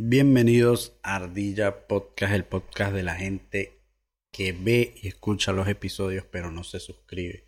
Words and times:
Bienvenidos 0.00 0.96
a 1.02 1.16
Ardilla 1.16 1.88
Podcast, 1.88 2.32
el 2.32 2.44
podcast 2.44 2.94
de 2.94 3.02
la 3.02 3.16
gente 3.16 3.80
que 4.32 4.52
ve 4.52 4.94
y 5.02 5.08
escucha 5.08 5.50
los 5.50 5.66
episodios 5.66 6.24
pero 6.30 6.52
no 6.52 6.62
se 6.62 6.78
suscribe. 6.78 7.46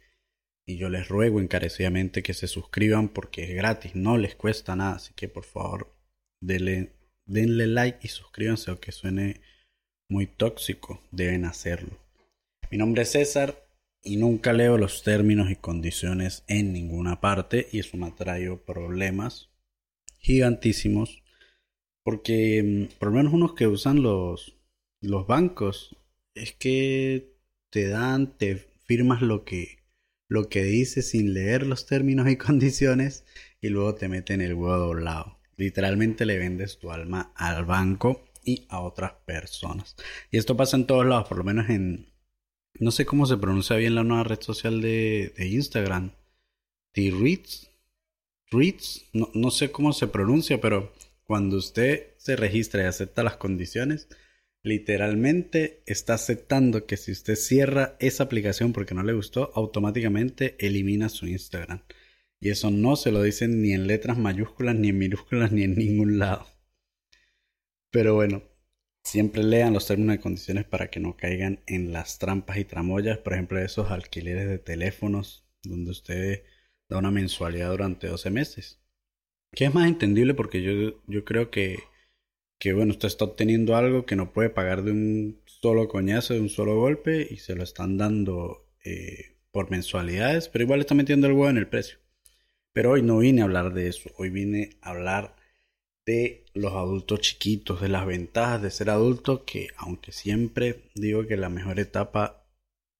Y 0.66 0.76
yo 0.76 0.88
les 0.88 1.06
ruego 1.06 1.38
encarecidamente 1.38 2.24
que 2.24 2.34
se 2.34 2.48
suscriban 2.48 3.08
porque 3.08 3.44
es 3.44 3.54
gratis, 3.54 3.94
no 3.94 4.18
les 4.18 4.34
cuesta 4.34 4.74
nada. 4.74 4.96
Así 4.96 5.14
que 5.14 5.28
por 5.28 5.44
favor 5.44 5.94
denle, 6.40 6.90
like 7.68 8.00
y 8.02 8.08
suscríbanse 8.08 8.72
aunque 8.72 8.90
suene 8.90 9.40
muy 10.08 10.26
tóxico, 10.26 11.04
deben 11.12 11.44
hacerlo. 11.44 12.00
Mi 12.68 12.78
nombre 12.78 13.02
es 13.02 13.12
César 13.12 13.64
y 14.02 14.16
nunca 14.16 14.52
leo 14.52 14.76
los 14.76 15.04
términos 15.04 15.52
y 15.52 15.54
condiciones 15.54 16.42
en 16.48 16.72
ninguna 16.72 17.20
parte 17.20 17.68
y 17.70 17.78
eso 17.78 17.96
me 17.96 18.08
ha 18.08 18.14
traído 18.16 18.64
problemas 18.64 19.50
gigantísimos 20.18 21.19
porque 22.04 22.62
mm, 22.62 22.98
por 22.98 23.08
lo 23.08 23.16
menos 23.16 23.32
unos 23.32 23.54
que 23.54 23.66
usan 23.66 24.02
los, 24.02 24.56
los 25.00 25.26
bancos 25.26 25.96
es 26.34 26.52
que 26.52 27.34
te 27.70 27.88
dan, 27.88 28.36
te 28.36 28.56
firmas 28.56 29.22
lo 29.22 29.44
que, 29.44 29.78
lo 30.28 30.48
que 30.48 30.64
dice 30.64 31.02
sin 31.02 31.34
leer 31.34 31.66
los 31.66 31.86
términos 31.86 32.28
y 32.28 32.36
condiciones 32.38 33.24
y 33.60 33.68
luego 33.68 33.94
te 33.94 34.08
meten 34.08 34.40
el 34.40 34.54
huevo 34.54 34.76
doblado. 34.76 35.38
Literalmente 35.56 36.24
le 36.24 36.38
vendes 36.38 36.78
tu 36.78 36.90
alma 36.90 37.32
al 37.36 37.64
banco 37.66 38.24
y 38.42 38.66
a 38.70 38.80
otras 38.80 39.12
personas. 39.26 39.96
Y 40.30 40.38
esto 40.38 40.56
pasa 40.56 40.76
en 40.76 40.86
todos 40.86 41.06
lados, 41.06 41.28
por 41.28 41.38
lo 41.38 41.44
menos 41.44 41.68
en... 41.68 42.08
No 42.78 42.92
sé 42.92 43.04
cómo 43.04 43.26
se 43.26 43.36
pronuncia 43.36 43.76
bien 43.76 43.94
la 43.94 44.04
nueva 44.04 44.24
red 44.24 44.40
social 44.40 44.80
de, 44.80 45.34
de 45.36 45.48
Instagram. 45.48 46.12
T-Reads. 46.92 47.68
No, 49.12 49.30
no 49.34 49.50
sé 49.50 49.70
cómo 49.70 49.92
se 49.92 50.06
pronuncia, 50.06 50.60
pero 50.60 50.92
cuando 51.30 51.58
usted 51.58 52.08
se 52.16 52.34
registra 52.34 52.82
y 52.82 52.86
acepta 52.86 53.22
las 53.22 53.36
condiciones, 53.36 54.08
literalmente 54.64 55.84
está 55.86 56.14
aceptando 56.14 56.86
que 56.86 56.96
si 56.96 57.12
usted 57.12 57.36
cierra 57.36 57.94
esa 58.00 58.24
aplicación 58.24 58.72
porque 58.72 58.96
no 58.96 59.04
le 59.04 59.12
gustó, 59.12 59.52
automáticamente 59.54 60.56
elimina 60.58 61.08
su 61.08 61.28
Instagram. 61.28 61.84
Y 62.40 62.50
eso 62.50 62.72
no 62.72 62.96
se 62.96 63.12
lo 63.12 63.22
dicen 63.22 63.62
ni 63.62 63.74
en 63.74 63.86
letras 63.86 64.18
mayúsculas, 64.18 64.74
ni 64.74 64.88
en 64.88 64.98
minúsculas, 64.98 65.52
ni 65.52 65.62
en 65.62 65.76
ningún 65.76 66.18
lado. 66.18 66.48
Pero 67.92 68.16
bueno, 68.16 68.42
siempre 69.04 69.44
lean 69.44 69.72
los 69.72 69.86
términos 69.86 70.16
y 70.16 70.18
condiciones 70.18 70.64
para 70.64 70.90
que 70.90 70.98
no 70.98 71.16
caigan 71.16 71.62
en 71.68 71.92
las 71.92 72.18
trampas 72.18 72.56
y 72.56 72.64
tramoyas, 72.64 73.18
por 73.18 73.34
ejemplo, 73.34 73.60
esos 73.60 73.92
alquileres 73.92 74.48
de 74.48 74.58
teléfonos 74.58 75.46
donde 75.62 75.92
usted 75.92 76.42
da 76.88 76.98
una 76.98 77.12
mensualidad 77.12 77.70
durante 77.70 78.08
12 78.08 78.30
meses. 78.30 78.79
Que 79.52 79.64
es 79.64 79.74
más 79.74 79.88
entendible 79.88 80.34
porque 80.34 80.62
yo, 80.62 81.00
yo 81.06 81.24
creo 81.24 81.50
que, 81.50 81.80
que, 82.58 82.72
bueno, 82.72 82.92
usted 82.92 83.08
está 83.08 83.24
obteniendo 83.24 83.76
algo 83.76 84.06
que 84.06 84.16
no 84.16 84.32
puede 84.32 84.50
pagar 84.50 84.82
de 84.82 84.92
un 84.92 85.40
solo 85.46 85.88
coñazo, 85.88 86.34
de 86.34 86.40
un 86.40 86.48
solo 86.48 86.76
golpe, 86.76 87.26
y 87.30 87.38
se 87.38 87.54
lo 87.54 87.62
están 87.64 87.98
dando 87.98 88.66
eh, 88.84 89.36
por 89.50 89.70
mensualidades, 89.70 90.48
pero 90.48 90.64
igual 90.64 90.80
está 90.80 90.94
metiendo 90.94 91.26
el 91.26 91.32
huevo 91.32 91.50
en 91.50 91.58
el 91.58 91.68
precio. 91.68 91.98
Pero 92.72 92.92
hoy 92.92 93.02
no 93.02 93.18
vine 93.18 93.42
a 93.42 93.44
hablar 93.44 93.74
de 93.74 93.88
eso, 93.88 94.10
hoy 94.16 94.30
vine 94.30 94.70
a 94.80 94.90
hablar 94.90 95.36
de 96.06 96.44
los 96.54 96.72
adultos 96.72 97.20
chiquitos, 97.20 97.80
de 97.80 97.88
las 97.88 98.06
ventajas 98.06 98.62
de 98.62 98.70
ser 98.70 98.90
adulto, 98.90 99.44
que 99.44 99.68
aunque 99.76 100.12
siempre 100.12 100.90
digo 100.94 101.26
que 101.26 101.36
la 101.36 101.48
mejor 101.48 101.80
etapa 101.80 102.46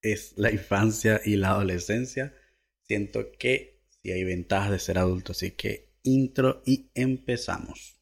es 0.03 0.35
la 0.37 0.51
infancia 0.51 1.20
y 1.25 1.37
la 1.37 1.51
adolescencia, 1.51 2.35
siento 2.83 3.33
que 3.33 3.81
sí 3.89 4.11
hay 4.12 4.25
ventajas 4.25 4.70
de 4.70 4.79
ser 4.79 4.98
adulto, 4.98 5.33
así 5.33 5.53
que 5.53 5.89
intro 6.03 6.62
y 6.67 6.91
empezamos. 6.95 8.01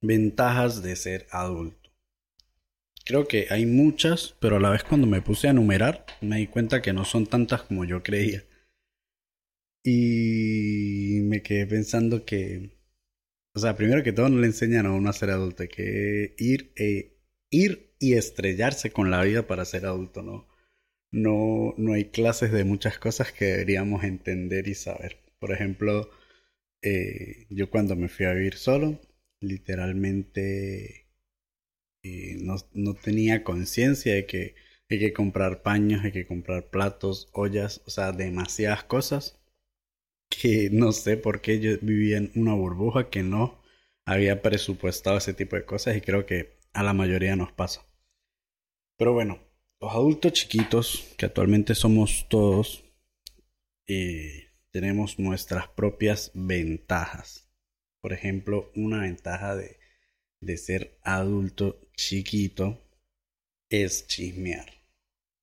Ventajas 0.00 0.82
de 0.82 0.96
ser 0.96 1.26
adulto. 1.30 1.90
Creo 3.04 3.26
que 3.26 3.46
hay 3.50 3.66
muchas, 3.66 4.36
pero 4.40 4.56
a 4.56 4.60
la 4.60 4.70
vez 4.70 4.84
cuando 4.84 5.06
me 5.06 5.22
puse 5.22 5.48
a 5.48 5.50
enumerar 5.50 6.06
me 6.20 6.38
di 6.38 6.46
cuenta 6.46 6.82
que 6.82 6.92
no 6.92 7.04
son 7.04 7.26
tantas 7.26 7.62
como 7.62 7.84
yo 7.84 8.02
creía. 8.02 8.44
Y 9.84 11.20
me 11.22 11.42
quedé 11.42 11.66
pensando 11.66 12.24
que, 12.24 12.78
o 13.54 13.58
sea, 13.58 13.76
primero 13.76 14.02
que 14.02 14.12
todo 14.12 14.28
no 14.28 14.38
le 14.38 14.46
enseñan 14.46 14.86
a 14.86 14.92
uno 14.92 15.10
a 15.10 15.12
ser 15.12 15.30
adulto, 15.30 15.64
que 15.68 16.34
ir, 16.38 16.72
e 16.76 17.18
ir 17.50 17.91
y 18.02 18.14
estrellarse 18.14 18.90
con 18.92 19.10
la 19.10 19.22
vida 19.22 19.46
para 19.46 19.64
ser 19.64 19.86
adulto, 19.86 20.22
¿no? 20.22 20.48
No, 21.12 21.74
no 21.78 21.92
hay 21.94 22.06
clases 22.06 22.52
de 22.52 22.64
muchas 22.64 22.98
cosas 22.98 23.32
que 23.32 23.44
deberíamos 23.46 24.04
entender 24.04 24.68
y 24.68 24.74
saber. 24.74 25.18
Por 25.38 25.52
ejemplo, 25.52 26.10
eh, 26.82 27.46
yo 27.50 27.70
cuando 27.70 27.96
me 27.96 28.08
fui 28.08 28.26
a 28.26 28.32
vivir 28.34 28.56
solo, 28.56 29.00
literalmente 29.40 31.06
eh, 32.04 32.36
no, 32.40 32.56
no, 32.74 32.94
tenía 32.94 33.44
conciencia 33.44 34.14
de 34.14 34.26
que 34.26 34.54
hay 34.90 34.98
que 34.98 35.12
comprar 35.12 35.62
paños, 35.62 36.04
hay 36.04 36.12
que 36.12 36.26
comprar 36.26 36.70
platos, 36.70 37.28
ollas, 37.32 37.82
o 37.86 37.90
sea, 37.90 38.12
demasiadas 38.12 38.84
cosas 38.84 39.38
que 40.30 40.70
no 40.72 40.92
sé 40.92 41.16
por 41.16 41.40
qué 41.40 41.60
yo 41.60 41.78
vivía 41.82 42.18
en 42.18 42.32
una 42.34 42.54
burbuja 42.54 43.10
que 43.10 43.22
no 43.22 43.62
había 44.06 44.42
presupuestado 44.42 45.18
ese 45.18 45.34
tipo 45.34 45.56
de 45.56 45.64
cosas 45.64 45.96
y 45.96 46.00
creo 46.00 46.26
que 46.26 46.56
a 46.72 46.82
la 46.82 46.94
mayoría 46.94 47.36
nos 47.36 47.52
pasa. 47.52 47.86
Pero 48.96 49.12
bueno, 49.12 49.40
los 49.80 49.92
adultos 49.92 50.32
chiquitos, 50.32 51.14
que 51.16 51.26
actualmente 51.26 51.74
somos 51.74 52.26
todos, 52.28 52.84
eh, 53.86 54.50
tenemos 54.70 55.18
nuestras 55.18 55.68
propias 55.68 56.30
ventajas. 56.34 57.50
Por 58.00 58.12
ejemplo, 58.12 58.70
una 58.74 59.02
ventaja 59.02 59.56
de, 59.56 59.78
de 60.40 60.56
ser 60.56 60.98
adulto 61.02 61.80
chiquito 61.96 62.78
es 63.68 64.06
chismear. 64.06 64.66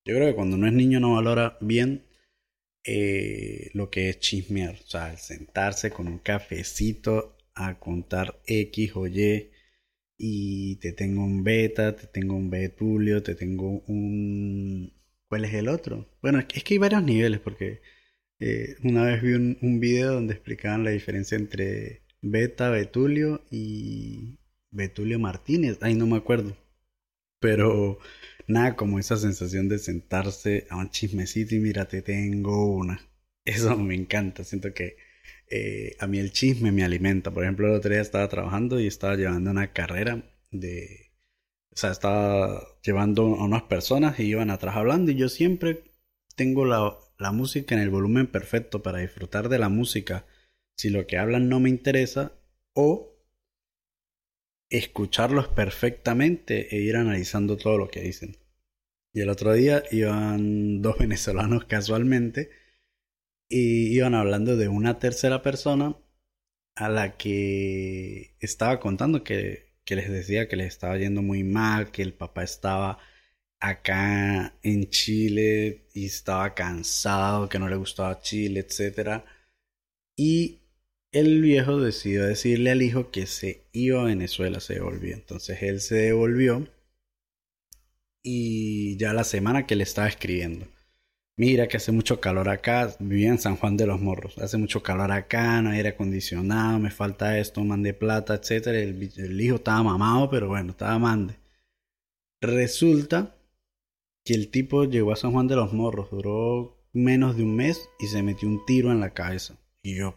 Yo 0.05 0.15
creo 0.15 0.27
que 0.27 0.35
cuando 0.35 0.55
uno 0.55 0.67
es 0.67 0.73
niño 0.73 0.99
no 0.99 1.13
valora 1.13 1.57
bien 1.61 2.05
eh, 2.83 3.69
lo 3.73 3.89
que 3.89 4.09
es 4.09 4.19
chismear. 4.19 4.75
O 4.75 4.87
sea, 4.87 5.17
sentarse 5.17 5.91
con 5.91 6.07
un 6.07 6.19
cafecito 6.19 7.37
a 7.53 7.79
contar 7.79 8.41
X 8.45 8.91
o 8.95 9.07
Y 9.07 9.51
y 10.21 10.75
te 10.75 10.91
tengo 10.91 11.23
un 11.23 11.45
beta, 11.45 11.95
te 11.95 12.05
tengo 12.07 12.35
un 12.35 12.49
betulio, 12.49 13.23
te 13.23 13.35
tengo 13.35 13.79
un... 13.87 14.93
¿Cuál 15.29 15.45
es 15.45 15.53
el 15.53 15.69
otro? 15.69 16.09
Bueno, 16.21 16.39
es 16.39 16.63
que 16.63 16.73
hay 16.73 16.77
varios 16.77 17.03
niveles 17.03 17.39
porque 17.39 17.81
eh, 18.39 18.75
una 18.83 19.05
vez 19.05 19.21
vi 19.21 19.33
un, 19.33 19.57
un, 19.61 19.79
video 19.79 20.13
donde 20.13 20.33
explicaban 20.33 20.83
la 20.83 20.91
diferencia 20.91 21.37
entre 21.37 22.03
beta, 22.21 22.69
betulio 22.69 23.45
y 23.49 24.39
betulio 24.71 25.19
Martínez. 25.19 25.77
Ay, 25.81 25.95
no 25.95 26.05
me 26.05 26.17
acuerdo. 26.17 26.57
Pero 27.39 27.99
nada 28.47 28.75
como 28.75 28.99
esa 28.99 29.15
sensación 29.15 29.69
de 29.69 29.79
sentarse 29.79 30.67
a 30.69 30.77
un 30.77 30.89
chismecito 30.89 31.55
y 31.55 31.59
mira, 31.59 31.87
te 31.87 32.01
tengo 32.01 32.65
una. 32.75 32.99
Eso 33.45 33.77
me 33.77 33.95
encanta. 33.95 34.43
Siento 34.43 34.73
que 34.73 34.97
eh, 35.49 35.95
a 35.99 36.07
mí 36.07 36.19
el 36.19 36.31
chisme 36.31 36.71
me 36.71 36.83
alimenta. 36.83 37.31
Por 37.31 37.43
ejemplo, 37.43 37.67
el 37.67 37.75
otro 37.75 37.91
día 37.91 38.01
estaba 38.01 38.27
trabajando 38.29 38.79
y 38.79 38.87
estaba 38.87 39.15
llevando 39.15 39.51
una 39.51 39.73
carrera 39.73 40.23
de... 40.51 41.11
O 41.71 41.77
sea, 41.77 41.91
estaba 41.91 42.61
llevando 42.83 43.23
a 43.35 43.45
unas 43.45 43.63
personas 43.63 44.19
y 44.19 44.23
iban 44.23 44.49
atrás 44.49 44.75
hablando 44.75 45.11
y 45.11 45.15
yo 45.15 45.29
siempre 45.29 45.83
tengo 46.35 46.65
la, 46.65 46.97
la 47.17 47.31
música 47.31 47.75
en 47.75 47.81
el 47.81 47.89
volumen 47.89 48.27
perfecto 48.27 48.81
para 48.81 48.99
disfrutar 48.99 49.49
de 49.49 49.59
la 49.59 49.69
música 49.69 50.25
si 50.75 50.89
lo 50.89 51.07
que 51.07 51.17
hablan 51.17 51.49
no 51.49 51.59
me 51.59 51.69
interesa 51.69 52.33
o 52.73 53.17
escucharlos 54.69 55.47
perfectamente 55.47 56.75
e 56.75 56.81
ir 56.81 56.95
analizando 56.95 57.57
todo 57.57 57.77
lo 57.77 57.89
que 57.89 58.01
dicen. 58.01 58.37
Y 59.13 59.21
el 59.21 59.29
otro 59.29 59.53
día 59.53 59.83
iban 59.91 60.81
dos 60.81 60.97
venezolanos 60.99 61.65
casualmente 61.65 62.49
y 63.49 63.95
iban 63.95 64.13
hablando 64.15 64.55
de 64.57 64.67
una 64.67 64.99
tercera 64.99 65.41
persona 65.41 65.97
a 66.75 66.89
la 66.89 67.17
que 67.17 68.35
estaba 68.39 68.79
contando 68.79 69.23
que, 69.23 69.73
que 69.83 69.95
les 69.95 70.09
decía 70.09 70.47
que 70.47 70.55
les 70.55 70.67
estaba 70.67 70.97
yendo 70.97 71.21
muy 71.21 71.43
mal, 71.43 71.91
que 71.91 72.03
el 72.03 72.13
papá 72.13 72.43
estaba 72.43 72.99
acá 73.59 74.57
en 74.63 74.89
Chile 74.89 75.87
y 75.93 76.05
estaba 76.05 76.53
cansado, 76.55 77.49
que 77.49 77.59
no 77.59 77.67
le 77.67 77.75
gustaba 77.75 78.21
Chile, 78.21 78.61
etc. 78.61 79.23
Y 80.15 80.59
el 81.11 81.41
viejo 81.41 81.81
decidió 81.81 82.25
decirle 82.25 82.71
al 82.71 82.81
hijo 82.81 83.11
que 83.11 83.25
se 83.25 83.67
iba 83.73 84.01
a 84.01 84.05
Venezuela, 84.05 84.59
se 84.59 84.75
devolvió. 84.75 85.15
Entonces 85.15 85.61
él 85.63 85.81
se 85.81 85.95
devolvió 85.95 86.67
y 88.23 88.97
ya 88.97 89.13
la 89.13 89.23
semana 89.23 89.65
que 89.65 89.75
le 89.75 89.83
estaba 89.83 90.07
escribiendo 90.07 90.67
mira 91.39 91.69
que 91.69 91.77
hace 91.77 91.93
mucho 91.93 92.19
calor 92.19 92.49
acá, 92.49 92.93
vivía 92.99 93.29
en 93.29 93.37
San 93.39 93.55
Juan 93.55 93.77
de 93.77 93.87
los 93.87 94.01
Morros, 94.01 94.37
hace 94.39 94.57
mucho 94.57 94.83
calor 94.83 95.09
acá, 95.13 95.61
no 95.61 95.69
hay 95.69 95.77
aire 95.77 95.89
acondicionado, 95.89 96.79
me 96.79 96.91
falta 96.91 97.39
esto, 97.39 97.63
mande 97.63 97.93
plata, 97.93 98.35
etcétera. 98.35 98.77
El, 98.77 99.41
hijo 99.41 99.55
estaba 99.55 99.81
mamado, 99.81 100.29
pero 100.29 100.49
bueno, 100.49 100.71
estaba 100.71 100.99
mande. 100.99 101.35
Resulta 102.41 103.37
que 104.25 104.33
el 104.33 104.51
tipo 104.51 104.83
llegó 104.83 105.13
a 105.13 105.15
San 105.15 105.31
Juan 105.31 105.47
de 105.47 105.55
los 105.55 105.71
Morros, 105.71 106.11
duró 106.11 106.77
menos 106.91 107.37
de 107.37 107.43
un 107.43 107.55
mes 107.55 107.89
y 107.99 108.07
se 108.07 108.21
metió 108.21 108.49
un 108.49 108.65
tiro 108.65 108.91
en 108.91 108.99
la 108.99 109.13
cabeza. 109.13 109.57
Y 109.81 109.95
yo, 109.95 110.15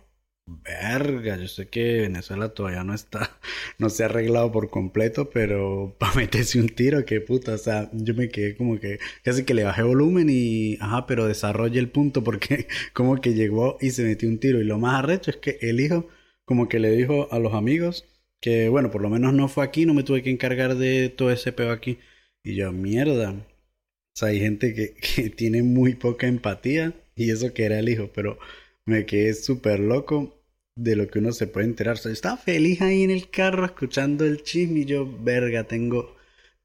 verga, 0.63 1.37
yo 1.37 1.49
sé 1.49 1.69
que 1.69 2.01
Venezuela 2.03 2.51
todavía 2.51 2.85
no 2.85 2.95
está, 2.95 3.39
no 3.79 3.91
se 3.91 4.03
ha 4.03 4.07
arreglado 4.07 4.53
por 4.53 4.71
completo, 4.71 5.31
pero 5.31 5.95
para 5.99 6.15
meterse 6.15 6.61
un 6.61 6.69
tiro, 6.69 7.05
qué 7.05 7.21
puta, 7.21 7.55
o 7.55 7.59
sea, 7.59 7.91
yo 7.93 8.15
me 8.15 8.29
quedé 8.29 8.57
como 8.57 8.79
que 8.81 8.99
casi 9.23 9.45
que 9.45 9.55
le 9.55 9.65
bajé 9.65 9.83
volumen 9.83 10.29
y, 10.31 10.77
ajá, 10.81 11.07
pero 11.07 11.27
desarrolle 11.27 11.79
el 11.79 11.91
punto 11.91 12.25
porque 12.25 12.67
como 12.93 13.21
que 13.21 13.35
llegó 13.35 13.79
y 13.81 13.91
se 13.91 14.05
metió 14.05 14.29
un 14.29 14.39
tiro. 14.39 14.61
Y 14.61 14.65
lo 14.65 14.79
más 14.79 14.95
arrecho 15.03 15.31
es 15.31 15.37
que 15.39 15.59
el 15.63 15.81
hijo 15.81 16.09
como 16.45 16.69
que 16.69 16.79
le 16.81 16.91
dijo 16.91 17.29
a 17.33 17.39
los 17.39 17.55
amigos 17.55 18.05
que, 18.41 18.69
bueno, 18.69 18.91
por 18.91 19.03
lo 19.03 19.11
menos 19.11 19.33
no 19.35 19.49
fue 19.49 19.65
aquí, 19.65 19.87
no 19.87 19.95
me 19.95 20.03
tuve 20.03 20.23
que 20.23 20.31
encargar 20.31 20.77
de 20.77 21.09
todo 21.11 21.31
ese 21.31 21.53
peo 21.53 21.71
aquí. 21.73 21.99
Y 22.45 22.57
yo, 22.57 22.73
mierda. 22.73 23.33
O 23.33 23.45
sea, 24.15 24.29
hay 24.29 24.41
gente 24.41 24.75
que, 24.75 24.95
que 24.95 25.31
tiene 25.31 25.63
muy 25.63 25.95
poca 25.95 26.27
empatía 26.27 26.95
y 27.15 27.31
eso 27.31 27.53
que 27.55 27.65
era 27.65 27.79
el 27.79 27.89
hijo, 27.89 28.11
pero 28.15 28.39
me 28.85 29.07
quedé 29.07 29.35
súper 29.35 29.81
loco 29.81 30.42
de 30.75 30.97
lo 30.97 31.09
que 31.09 31.19
uno 31.19 31.33
se 31.33 31.47
puede 31.47 31.67
enterar. 31.67 31.99
O 32.05 32.09
estaba 32.09 32.37
feliz 32.37 32.81
ahí 32.83 33.03
en 33.03 33.11
el 33.11 33.31
carro 33.31 33.65
escuchando 33.65 34.25
el 34.25 34.43
chisme 34.43 34.81
y 34.81 34.85
yo, 34.85 35.07
verga, 35.23 35.65
tengo, 35.65 36.17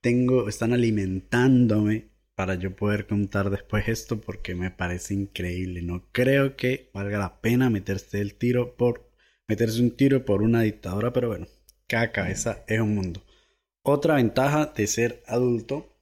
tengo, 0.02 0.48
están 0.50 0.74
alimentándome 0.74 2.10
para 2.36 2.56
yo 2.56 2.76
poder 2.76 3.08
contar 3.08 3.50
después 3.50 3.88
esto 3.88 4.22
porque 4.22 4.54
me 4.56 4.72
parece 4.72 5.14
increíble. 5.14 5.82
No 5.82 6.08
creo 6.12 6.56
que 6.56 6.90
valga 6.94 7.18
la 7.18 7.42
pena 7.42 7.70
meterse 7.70 8.22
el 8.22 8.36
tiro 8.36 8.76
por, 8.76 9.10
meterse 9.48 9.82
un 9.82 9.96
tiro 9.96 10.24
por 10.24 10.42
una 10.44 10.62
dictadura, 10.62 11.12
pero 11.12 11.30
bueno, 11.30 11.48
cada 11.88 12.12
cabeza 12.12 12.64
es 12.68 12.80
un 12.80 12.96
mundo. 12.96 13.24
Otra 13.82 14.16
ventaja 14.16 14.68
de 14.68 14.86
ser 14.86 15.24
adulto, 15.26 15.98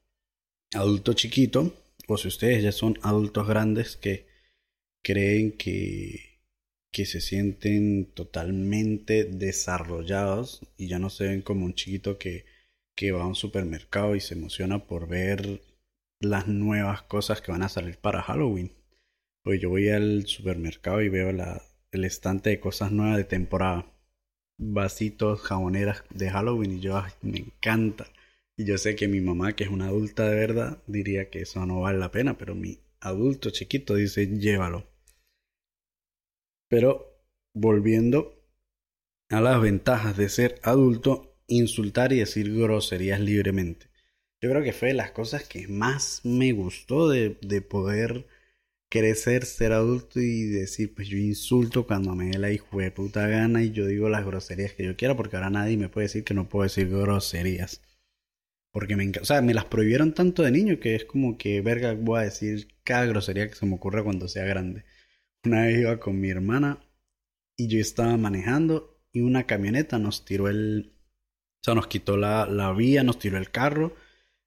adulto 0.74 1.14
chiquito, 1.14 1.74
o 2.08 2.18
si 2.18 2.28
ustedes 2.28 2.64
ya 2.64 2.72
son 2.72 3.00
adultos 3.02 3.48
grandes 3.48 3.96
que 3.96 4.28
creen 5.04 5.52
que, 5.54 6.25
que 6.96 7.06
se 7.06 7.20
sienten 7.20 8.06
totalmente 8.06 9.26
desarrollados 9.26 10.62
y 10.78 10.88
ya 10.88 10.98
no 10.98 11.10
se 11.10 11.28
ven 11.28 11.42
como 11.42 11.66
un 11.66 11.74
chiquito 11.74 12.18
que, 12.18 12.46
que 12.96 13.12
va 13.12 13.24
a 13.24 13.28
un 13.28 13.36
supermercado 13.36 14.16
y 14.16 14.22
se 14.22 14.34
emociona 14.34 14.88
por 14.88 15.10
ver 15.10 15.62
las 16.22 16.48
nuevas 16.48 17.02
cosas 17.02 17.42
que 17.42 17.52
van 17.52 17.64
a 17.64 17.68
salir 17.68 17.98
para 17.98 18.22
Halloween. 18.22 18.72
Pues 19.44 19.60
yo 19.60 19.70
voy 19.70 19.90
al 19.90 20.26
supermercado 20.26 21.02
y 21.02 21.10
veo 21.10 21.32
el 21.92 22.06
estante 22.06 22.52
de 22.52 22.62
cosas 22.62 22.94
nuevas 22.94 23.18
de 23.18 23.26
temporada. 23.26 23.92
Vasitos, 24.58 25.42
jaboneras 25.42 26.02
de 26.12 26.30
Halloween 26.30 26.78
y 26.78 26.80
yo 26.80 27.04
me 27.22 27.40
encanta. 27.40 28.08
Y 28.56 28.64
yo 28.64 28.78
sé 28.78 28.96
que 28.96 29.10
mi 29.10 29.20
mamá, 29.20 29.54
que 29.54 29.66
es 29.66 29.70
una 29.70 29.88
adulta 29.88 30.30
de 30.30 30.38
verdad, 30.38 30.82
diría 30.88 31.30
que 31.30 31.42
eso 31.42 31.66
no 31.66 31.82
vale 31.82 32.00
la 32.00 32.12
pena, 32.12 32.38
pero 32.38 32.56
mi 32.56 32.80
adulto 33.02 33.50
chiquito 33.50 33.96
dice 33.96 34.28
llévalo. 34.28 34.95
Pero 36.68 37.20
volviendo 37.54 38.42
a 39.30 39.42
las 39.42 39.62
ventajas 39.62 40.18
de 40.18 40.30
ser 40.30 40.60
adulto, 40.64 41.38
insultar 41.48 42.14
y 42.14 42.20
decir 42.20 42.54
groserías 42.54 43.20
libremente. 43.20 43.88
Yo 44.42 44.50
creo 44.50 44.64
que 44.64 44.74
fue 44.74 44.90
de 44.90 44.94
las 44.94 45.12
cosas 45.12 45.48
que 45.48 45.68
más 45.68 46.22
me 46.24 46.52
gustó 46.52 47.10
de, 47.10 47.38
de 47.42 47.62
poder 47.62 48.28
crecer, 48.90 49.46
ser 49.46 49.74
adulto 49.74 50.20
y 50.20 50.44
decir, 50.46 50.94
pues 50.96 51.08
yo 51.08 51.18
insulto 51.18 51.86
cuando 51.88 52.16
me 52.16 52.28
dé 52.28 52.38
la 52.38 52.52
hijo 52.52 52.80
de 52.80 52.92
puta 52.92 53.28
gana 53.28 53.64
y 53.64 53.72
yo 53.72 53.86
digo 53.88 54.10
las 54.10 54.26
groserías 54.26 54.74
que 54.74 54.86
yo 54.86 54.96
quiera 54.96 55.16
porque 55.16 55.36
ahora 55.36 55.50
nadie 55.50 55.78
me 55.78 55.90
puede 55.90 56.06
decir 56.06 56.24
que 56.24 56.34
no 56.34 56.48
puedo 56.50 56.64
decir 56.64 56.90
groserías. 56.90 57.82
Porque 58.72 58.96
me 58.96 59.12
O 59.22 59.26
sea, 59.26 59.42
me 59.42 59.54
las 59.54 59.66
prohibieron 59.66 60.14
tanto 60.14 60.44
de 60.44 60.52
niño 60.52 60.80
que 60.80 60.96
es 60.96 61.06
como 61.06 61.38
que, 61.38 61.62
verga, 61.62 61.94
voy 61.94 62.20
a 62.20 62.24
decir 62.24 62.68
cada 62.84 63.06
grosería 63.06 63.48
que 63.50 63.56
se 63.56 63.66
me 63.66 63.76
ocurra 63.76 64.04
cuando 64.04 64.28
sea 64.28 64.46
grande. 64.46 64.86
Una 65.46 65.66
vez 65.66 65.80
iba 65.80 66.00
con 66.00 66.20
mi 66.20 66.30
hermana 66.30 66.80
y 67.58 67.68
yo 67.68 67.80
estaba 67.80 68.18
manejando 68.18 69.00
y 69.14 69.22
una 69.22 69.46
camioneta 69.46 70.00
nos 70.00 70.26
tiró 70.26 70.50
el... 70.50 70.94
O 71.62 71.64
sea, 71.64 71.76
nos 71.76 71.88
quitó 71.88 72.18
la, 72.18 72.46
la 72.46 72.72
vía, 72.74 73.04
nos 73.04 73.20
tiró 73.20 73.38
el 73.38 73.52
carro 73.52 73.96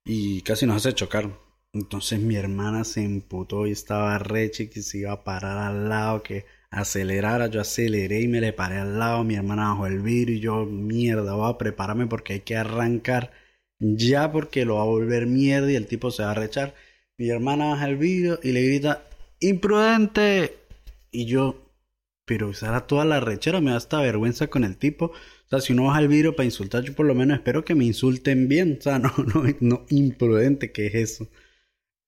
y 0.05 0.43
casi 0.43 0.67
nos 0.67 0.77
hace 0.77 0.95
chocar. 0.95 1.31
Entonces 1.73 2.21
mi 2.21 2.37
hermana 2.37 2.85
se 2.85 3.05
emputó 3.05 3.67
y 3.67 3.73
estaba 3.73 4.19
reche 4.19 4.71
que 4.71 4.83
se 4.83 4.99
iba 4.99 5.13
a 5.13 5.25
parar 5.25 5.59
al 5.59 5.89
lado, 5.89 6.23
que 6.23 6.47
acelerara. 6.71 7.47
Yo 7.49 7.61
aceleré 7.61 8.21
y 8.23 8.29
me 8.29 8.41
le 8.41 8.53
paré 8.53 8.79
al 8.79 8.99
lado. 8.99 9.25
Mi 9.25 9.37
hermana 9.37 9.71
bajó 9.71 9.87
el 9.87 10.01
vidrio 10.01 10.37
y 10.37 10.41
yo, 10.41 10.67
mierda, 10.67 11.35
voy 11.35 11.51
a 11.51 11.59
prepararme 11.59 12.07
porque 12.07 12.35
hay 12.35 12.41
que 12.41 12.57
arrancar 12.57 13.33
ya 13.81 14.33
porque 14.33 14.65
lo 14.65 14.77
va 14.77 14.83
a 14.83 14.87
volver 14.87 15.27
mierda 15.27 15.71
y 15.71 15.77
el 15.77 15.87
tipo 15.87 16.11
se 16.11 16.25
va 16.25 16.33
a 16.33 16.35
rechar. 16.35 16.75
Mi 17.19 17.29
hermana 17.31 17.71
baja 17.71 17.89
el 17.89 17.97
vidrio 17.97 18.39
y 18.43 18.53
le 18.53 18.63
grita, 18.63 19.05
imprudente. 19.41 20.58
Y 21.11 21.27
yo, 21.27 21.73
pero 22.25 22.49
usara 22.49 22.87
toda 22.87 23.05
la 23.05 23.21
rechera, 23.21 23.61
me 23.61 23.71
da 23.71 23.77
hasta 23.79 24.01
vergüenza 24.03 24.49
con 24.49 24.65
el 24.65 24.77
tipo. 24.77 25.07
O 25.07 25.49
sea, 25.51 25.61
si 25.61 25.73
uno 25.73 25.85
baja 25.87 26.01
el 26.01 26.09
vidrio 26.09 26.37
para 26.37 26.45
insultar, 26.45 26.85
yo 26.85 26.95
por 26.95 27.07
lo 27.07 27.15
menos 27.15 27.39
espero 27.39 27.65
que 27.65 27.75
me 27.75 27.85
insulten 27.87 28.49
bien. 28.49 28.77
O 28.79 28.83
sea, 28.83 28.99
no, 29.01 29.13
no, 29.61 29.87
imprudente, 29.91 30.73
que 30.73 30.87
es 30.89 30.95
eso? 30.95 31.29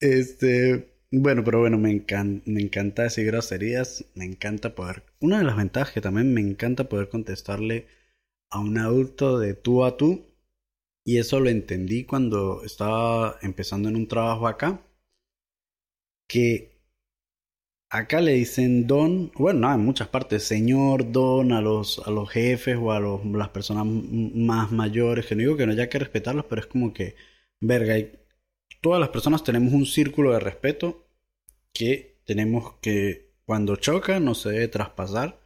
Este, 0.00 0.94
bueno, 1.12 1.44
pero 1.44 1.60
bueno, 1.60 1.78
me 1.78 1.90
encanta, 1.90 2.42
me 2.46 2.60
encanta 2.62 3.04
decir 3.04 3.26
groserías, 3.26 4.04
me 4.14 4.24
encanta 4.26 4.74
poder. 4.74 5.04
Una 5.20 5.38
de 5.38 5.44
las 5.44 5.56
ventajas 5.56 5.92
que 5.92 6.00
también 6.00 6.32
me 6.34 6.40
encanta 6.40 6.88
poder 6.88 7.08
contestarle 7.08 7.86
a 8.50 8.60
un 8.60 8.78
adulto 8.78 9.38
de 9.38 9.54
tú 9.54 9.84
a 9.84 9.96
tú. 9.96 10.26
Y 11.04 11.18
eso 11.18 11.40
lo 11.40 11.50
entendí 11.50 12.04
cuando 12.04 12.62
estaba 12.64 13.38
empezando 13.42 13.88
en 13.88 13.96
un 13.96 14.08
trabajo 14.08 14.46
acá. 14.48 14.82
Que 16.28 16.69
Acá 17.92 18.20
le 18.20 18.34
dicen 18.34 18.86
don, 18.86 19.32
bueno, 19.34 19.72
en 19.74 19.80
muchas 19.84 20.06
partes, 20.06 20.44
señor, 20.44 21.10
don 21.10 21.50
a 21.50 21.60
los, 21.60 21.98
a 22.06 22.10
los 22.12 22.30
jefes 22.30 22.76
o 22.80 22.92
a 22.92 23.00
los, 23.00 23.24
las 23.26 23.48
personas 23.48 23.84
más 23.84 24.70
mayores, 24.70 25.26
que 25.26 25.34
no 25.34 25.40
digo 25.40 25.56
que 25.56 25.66
no 25.66 25.72
haya 25.72 25.88
que 25.88 25.98
respetarlos, 25.98 26.44
pero 26.44 26.60
es 26.60 26.68
como 26.68 26.92
que, 26.92 27.16
verga, 27.60 27.96
todas 28.80 29.00
las 29.00 29.08
personas 29.08 29.42
tenemos 29.42 29.72
un 29.72 29.86
círculo 29.86 30.32
de 30.32 30.38
respeto 30.38 31.04
que 31.72 32.20
tenemos 32.24 32.74
que, 32.80 33.32
cuando 33.44 33.74
choca, 33.74 34.20
no 34.20 34.36
se 34.36 34.50
debe 34.50 34.68
traspasar, 34.68 35.40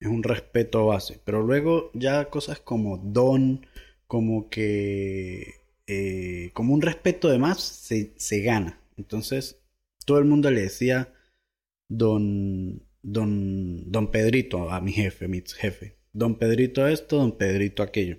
es 0.00 0.08
un 0.08 0.22
respeto 0.22 0.86
base, 0.86 1.20
pero 1.26 1.42
luego 1.42 1.90
ya 1.92 2.30
cosas 2.30 2.58
como 2.58 2.96
don, 2.98 3.66
como 4.06 4.48
que, 4.48 5.56
eh, 5.86 6.52
como 6.54 6.72
un 6.72 6.80
respeto 6.80 7.28
de 7.28 7.38
más, 7.38 7.60
se, 7.60 8.14
se 8.16 8.40
gana. 8.40 8.80
Entonces, 8.96 9.60
todo 10.06 10.18
el 10.18 10.24
mundo 10.24 10.50
le 10.50 10.62
decía, 10.62 11.12
don, 11.96 12.82
don, 13.02 13.90
don 13.90 14.10
Pedrito, 14.10 14.70
a 14.70 14.80
mi 14.80 14.92
jefe, 14.92 15.28
mi 15.28 15.42
jefe. 15.42 15.98
Don 16.12 16.38
Pedrito 16.38 16.86
esto, 16.86 17.16
don 17.16 17.36
Pedrito 17.36 17.82
aquello. 17.82 18.18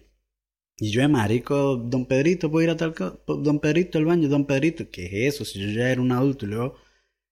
Y 0.78 0.92
yo 0.92 1.02
de 1.02 1.08
marico, 1.08 1.78
don 1.78 2.06
Pedrito, 2.06 2.50
¿puedo 2.50 2.64
ir 2.64 2.70
a 2.72 2.78
tal 2.78 2.94
Don 3.28 3.60
Pedrito 3.60 3.98
al 3.98 4.06
baño, 4.06 4.28
don 4.30 4.46
Pedrito, 4.46 4.90
¿qué 4.90 5.06
es 5.06 5.36
eso? 5.36 5.46
Si 5.46 5.60
yo 5.60 5.70
ya 5.70 5.92
era 5.92 6.02
un 6.02 6.12
adulto 6.12 6.46
y 6.46 6.50
luego 6.50 6.76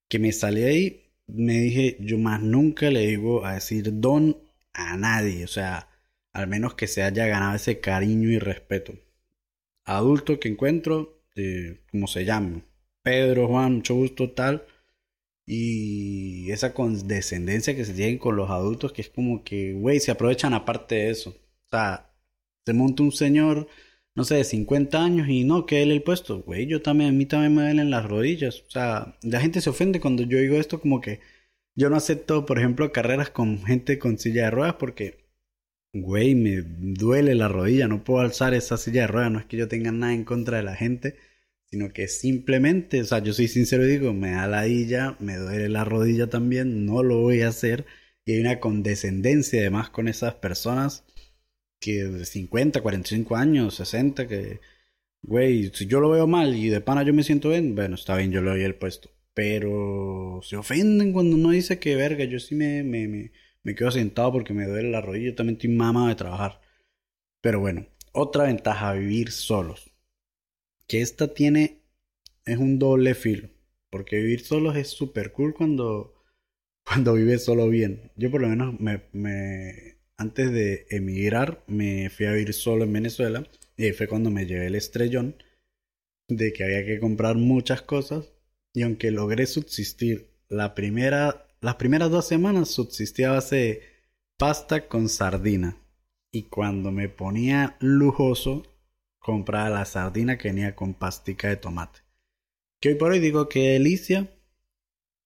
que 0.08 0.20
me 0.20 0.32
salí 0.32 0.64
ahí, 0.64 1.04
me 1.28 1.60
dije, 1.60 1.98
yo 2.02 2.18
más 2.18 2.42
nunca 2.42 2.90
le 2.92 3.08
digo 3.08 3.46
a 3.46 3.56
decir 3.56 4.00
don 4.00 4.38
a 4.74 4.98
nadie. 4.98 5.44
O 5.44 5.48
sea, 5.48 5.90
al 6.34 6.48
menos 6.48 6.76
que 6.76 6.88
se 6.88 7.04
haya 7.04 7.26
ganado 7.28 7.56
ese 7.56 7.80
cariño 7.80 8.30
y 8.30 8.40
respeto. 8.40 8.94
Adulto 9.86 10.40
que 10.40 10.50
encuentro, 10.50 11.24
eh, 11.36 11.82
como 11.92 12.08
se 12.08 12.26
llama, 12.26 12.64
Pedro, 13.04 13.48
Juan, 13.48 13.76
mucho 13.76 13.96
gusto, 13.96 14.32
tal 14.32 14.66
y 15.54 16.50
esa 16.52 16.74
condescendencia 16.74 17.76
que 17.76 17.84
se 17.84 17.94
tienen 17.94 18.18
con 18.20 18.38
los 18.38 18.50
adultos, 18.50 18.94
que 18.94 19.02
es 19.02 19.10
como 19.10 19.44
que, 19.44 19.74
güey, 19.74 20.00
se 20.00 20.12
aprovechan 20.12 20.54
aparte 20.54 20.96
de 20.96 21.10
eso. 21.10 21.32
O 21.32 21.70
sea, 21.70 22.10
se 22.66 22.74
monta 22.74 23.04
un 23.04 23.12
señor, 23.12 23.68
no 24.16 24.24
sé, 24.24 24.36
de 24.36 24.46
50 24.46 25.04
años 25.04 25.28
y 25.28 25.44
no, 25.44 25.66
que 25.66 25.84
él 25.84 25.92
el 25.92 26.04
puesto. 26.04 26.42
Güey, 26.44 26.68
yo 26.68 26.82
también, 26.82 27.10
a 27.10 27.14
mí 27.14 27.26
también 27.26 27.54
me 27.54 27.64
duelen 27.64 27.90
las 27.90 28.06
rodillas. 28.08 28.62
O 28.68 28.72
sea, 28.72 29.18
la 29.24 29.42
gente 29.42 29.60
se 29.60 29.70
ofende 29.70 30.00
cuando 30.00 30.24
yo 30.24 30.38
digo 30.38 30.56
esto 30.56 30.80
como 30.80 31.02
que 31.02 31.20
yo 31.76 31.90
no 31.90 31.98
acepto, 31.98 32.46
por 32.46 32.58
ejemplo, 32.58 32.94
carreras 32.94 33.30
con 33.30 33.62
gente 33.66 34.00
con 34.00 34.18
silla 34.20 34.46
de 34.46 34.52
ruedas 34.52 34.76
porque, 34.76 35.18
güey, 35.94 36.36
me 36.36 36.62
duele 36.62 37.36
la 37.36 37.50
rodilla, 37.50 37.90
no 37.90 38.04
puedo 38.06 38.22
alzar 38.22 38.54
esa 38.54 38.78
silla 38.78 39.02
de 39.02 39.08
ruedas, 39.08 39.32
no 39.32 39.40
es 39.40 39.46
que 39.48 39.58
yo 39.58 39.68
tenga 39.68 39.92
nada 39.92 40.14
en 40.14 40.24
contra 40.24 40.58
de 40.58 40.64
la 40.64 40.76
gente 40.76 41.18
sino 41.72 41.94
que 41.94 42.08
simplemente, 42.10 43.02
o 43.02 43.06
sea, 43.06 43.20
yo 43.20 43.34
soy 43.34 43.48
sincero 43.48 43.86
y 43.86 43.92
digo, 43.92 44.14
me 44.14 44.32
da 44.32 44.48
la 44.48 44.68
illa, 44.68 45.16
me 45.20 45.38
duele 45.38 45.70
la 45.70 45.86
rodilla 45.86 46.30
también, 46.30 46.86
no 46.86 47.02
lo 47.04 47.20
voy 47.22 47.42
a 47.42 47.50
hacer. 47.50 47.86
Y 48.26 48.34
hay 48.34 48.42
una 48.42 48.60
condescendencia 48.60 49.62
además 49.62 49.90
con 49.90 50.08
esas 50.08 50.36
personas 50.36 51.06
que 51.80 52.04
de 52.06 52.26
50, 52.26 52.82
45 52.82 53.36
años, 53.38 53.76
60, 53.76 54.28
que, 54.28 54.62
güey, 55.24 55.72
si 55.74 55.88
yo 55.88 56.02
lo 56.02 56.10
veo 56.12 56.28
mal 56.28 56.56
y 56.56 56.70
de 56.70 56.82
pana 56.82 57.04
yo 57.04 57.14
me 57.14 57.24
siento 57.24 57.50
bien, 57.50 57.76
bueno, 57.76 57.96
está 57.96 58.18
bien, 58.18 58.32
yo 58.32 58.42
le 58.42 58.52
doy 58.52 58.64
el 58.64 58.76
puesto. 58.76 59.12
Pero 59.34 60.42
se 60.44 60.58
ofenden 60.58 61.14
cuando 61.14 61.36
uno 61.38 61.52
dice 61.52 61.80
que 61.80 61.96
verga, 61.96 62.26
yo 62.26 62.40
sí 62.40 62.56
me, 62.56 62.84
me, 62.84 63.08
me, 63.08 63.32
me 63.64 63.76
quedo 63.76 63.92
sentado 63.92 64.32
porque 64.34 64.54
me 64.54 64.66
duele 64.68 64.92
la 64.92 65.02
rodilla, 65.02 65.28
yo 65.32 65.36
también 65.36 65.56
estoy 65.58 65.72
mamado 65.72 66.08
de 66.10 66.16
trabajar. 66.16 66.62
Pero 67.42 67.60
bueno, 67.62 67.88
otra 68.14 68.46
ventaja, 68.46 68.94
vivir 68.94 69.32
solos 69.32 69.91
que 70.92 71.00
esta 71.00 71.34
tiene 71.34 71.86
es 72.44 72.58
un 72.58 72.78
doble 72.78 73.16
filo. 73.16 73.50
Porque 73.90 74.18
vivir 74.18 74.42
solo 74.42 74.74
es 74.74 74.90
súper 74.90 75.32
cool 75.32 75.54
cuando, 75.54 76.22
cuando 76.86 77.14
vives 77.14 77.46
solo 77.46 77.70
bien. 77.70 78.12
Yo 78.18 78.30
por 78.30 78.42
lo 78.42 78.50
menos 78.50 78.78
me, 78.78 79.04
me, 79.14 80.00
antes 80.18 80.52
de 80.52 80.88
emigrar 80.90 81.64
me 81.66 82.10
fui 82.10 82.26
a 82.26 82.34
vivir 82.34 82.54
solo 82.54 82.84
en 82.84 82.92
Venezuela. 82.92 83.48
Y 83.78 83.86
ahí 83.86 83.94
fue 83.94 84.10
cuando 84.10 84.32
me 84.32 84.46
llevé 84.46 84.68
el 84.68 84.76
estrellón 84.76 85.38
de 86.28 86.52
que 86.52 86.66
había 86.66 86.86
que 86.86 87.00
comprar 87.00 87.38
muchas 87.38 87.82
cosas. 87.82 88.34
Y 88.74 88.82
aunque 88.82 89.12
logré 89.12 89.46
subsistir 89.46 90.34
la 90.50 90.76
primera, 90.76 91.48
las 91.62 91.76
primeras 91.76 92.12
dos 92.12 92.28
semanas, 92.28 92.68
subsistía 92.70 93.32
base 93.32 93.56
de 93.56 93.82
pasta 94.36 94.90
con 94.90 95.08
sardina. 95.08 95.78
Y 96.34 96.50
cuando 96.50 96.92
me 96.92 97.08
ponía 97.08 97.78
lujoso, 97.80 98.64
compraba 99.22 99.70
la 99.70 99.86
sardina 99.86 100.38
que 100.38 100.50
venía 100.50 100.76
con 100.76 100.94
pastica 100.94 101.48
de 101.48 101.56
tomate. 101.56 102.00
Que 102.82 102.90
hoy 102.90 102.96
por 102.96 103.12
hoy 103.12 103.20
digo 103.20 103.48
que 103.48 103.70
delicia. 103.70 104.30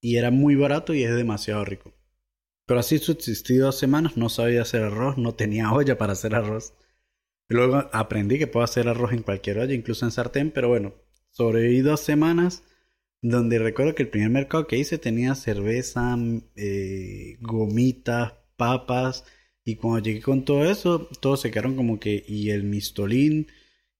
Y 0.01 0.17
era 0.17 0.29
muy 0.29 0.55
barato 0.55 0.93
y 0.93 1.03
es 1.03 1.15
demasiado 1.15 1.65
rico. 1.65 1.95
Pero 2.67 2.79
así 2.79 2.99
subsistí 2.99 3.55
dos 3.57 3.79
semanas, 3.79 4.17
no 4.17 4.29
sabía 4.29 4.61
hacer 4.61 4.83
arroz, 4.83 5.17
no 5.17 5.33
tenía 5.33 5.71
olla 5.73 5.97
para 5.97 6.13
hacer 6.13 6.35
arroz. 6.35 6.73
luego 7.47 7.89
aprendí 7.93 8.37
que 8.37 8.47
puedo 8.47 8.63
hacer 8.63 8.87
arroz 8.87 9.13
en 9.13 9.23
cualquier 9.23 9.59
olla, 9.59 9.73
incluso 9.73 10.05
en 10.05 10.11
sartén, 10.11 10.51
pero 10.51 10.67
bueno, 10.67 10.93
sobreviví 11.31 11.81
dos 11.81 12.01
semanas 12.01 12.63
donde 13.21 13.57
recuerdo 13.59 13.95
que 13.95 14.03
el 14.03 14.09
primer 14.09 14.29
mercado 14.29 14.67
que 14.67 14.77
hice 14.77 14.97
tenía 14.99 15.33
cerveza, 15.35 16.15
eh, 16.55 17.37
gomitas, 17.41 18.33
papas, 18.57 19.25
y 19.63 19.77
cuando 19.77 19.99
llegué 19.99 20.21
con 20.21 20.45
todo 20.45 20.69
eso, 20.69 21.09
todos 21.21 21.41
se 21.41 21.49
quedaron 21.49 21.75
como 21.75 21.99
que, 21.99 22.23
y 22.27 22.51
el 22.51 22.63
mistolín, 22.63 23.47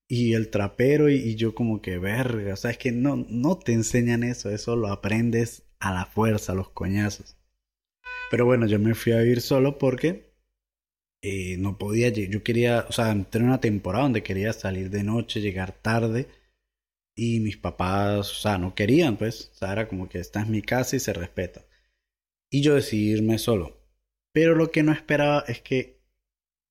y 0.08 0.34
el 0.34 0.50
trapero, 0.50 1.10
y, 1.10 1.36
yo 1.36 1.56
como 1.56 1.82
que, 1.82 1.98
verga, 1.98 2.54
o 2.54 2.58
sea, 2.58 2.72
es 2.72 2.78
que 2.78 2.92
no, 2.92 3.26
no 3.30 3.58
te 3.58 3.74
enseñan 3.74 4.24
eso, 4.24 4.50
eso 4.52 4.76
lo 4.76 4.90
aprendes 4.90 5.64
a 5.80 5.94
la 5.94 6.06
fuerza, 6.06 6.54
los 6.54 6.70
coñazos. 6.70 7.38
Pero 8.32 8.46
bueno, 8.46 8.68
yo 8.68 8.80
me 8.80 8.96
fui 8.96 9.14
a 9.14 9.20
vivir 9.20 9.42
solo 9.42 9.78
porque 9.78 10.34
eh, 11.22 11.58
no 11.58 11.78
podía, 11.78 12.10
yo 12.10 12.44
quería, 12.44 12.86
o 12.90 12.92
sea, 12.92 13.12
entré 13.12 13.42
en 13.42 13.48
una 13.48 13.62
temporada 13.62 14.04
donde 14.04 14.24
quería 14.24 14.54
salir 14.54 14.90
de 14.90 15.04
noche, 15.04 15.42
llegar 15.42 15.72
tarde, 15.72 16.28
y 17.16 17.40
mis 17.40 17.58
papás, 17.58 18.32
o 18.32 18.36
sea, 18.36 18.58
no 18.58 18.76
querían, 18.76 19.18
pues, 19.18 19.50
o 19.54 19.56
sea, 19.56 19.72
era 19.72 19.88
como 19.88 20.10
que 20.10 20.20
esta 20.20 20.42
es 20.42 20.48
mi 20.50 20.62
casa 20.62 20.96
y 20.98 21.00
se 21.00 21.14
respeta. 21.14 21.66
Y 22.52 22.62
yo 22.62 22.76
decidí 22.76 23.12
irme 23.12 23.38
solo. 23.40 23.78
Pero 24.34 24.54
lo 24.56 24.72
que 24.72 24.84
no 24.84 24.92
esperaba 24.92 25.46
es 25.48 25.62
que 25.62 26.02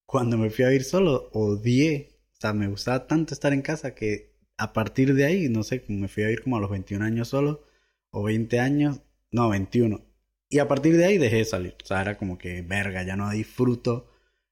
cuando 0.07 0.37
me 0.37 0.51
fui 0.51 0.65
a 0.65 0.73
ir 0.73 0.85
solo, 0.85 1.31
odié. 1.33 2.14
O 2.35 2.41
sea, 2.41 2.53
me 2.53 2.69
gustaba 2.69 3.07
tanto 3.07 3.35
estar 3.35 3.53
en 3.53 3.63
casa 3.63 3.95
que 3.95 4.35
a 4.57 4.73
partir 4.73 5.15
de 5.15 5.25
ahí, 5.25 5.49
no 5.49 5.63
sé, 5.63 5.85
me 5.89 6.09
fui 6.09 6.25
a 6.25 6.31
ir 6.31 6.43
como 6.43 6.57
a 6.57 6.61
los 6.61 6.71
21 6.71 7.05
años 7.05 7.29
solo, 7.29 7.65
o 8.11 8.23
20 8.25 8.61
años, 8.61 9.01
no, 9.31 9.49
21. 9.49 10.05
Y 10.49 10.59
a 10.59 10.69
partir 10.69 10.97
de 10.97 11.05
ahí 11.07 11.19
dejé 11.19 11.37
de 11.39 11.45
salir. 11.45 11.77
O 11.83 11.87
sea, 11.87 12.01
era 12.03 12.17
como 12.19 12.39
que, 12.39 12.63
verga, 12.63 13.03
ya 13.03 13.17
no 13.17 13.31
disfruto 13.31 14.11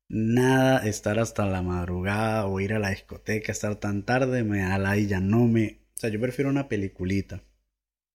nada 0.09 0.87
estar 0.87 1.19
hasta 1.19 1.47
la 1.47 1.63
madrugada 1.63 2.47
o 2.47 2.61
ir 2.61 2.75
a 2.75 2.79
la 2.79 2.91
discoteca, 2.91 3.53
estar 3.53 3.77
tan 3.77 4.05
tarde, 4.05 4.45
me 4.45 4.61
da 4.61 4.79
la 4.79 4.97
y 4.99 5.07
ya 5.07 5.21
no 5.21 5.47
me... 5.47 5.81
O 5.97 6.01
sea, 6.03 6.11
yo 6.11 6.21
prefiero 6.21 6.51
una 6.51 6.69
peliculita. 6.69 7.45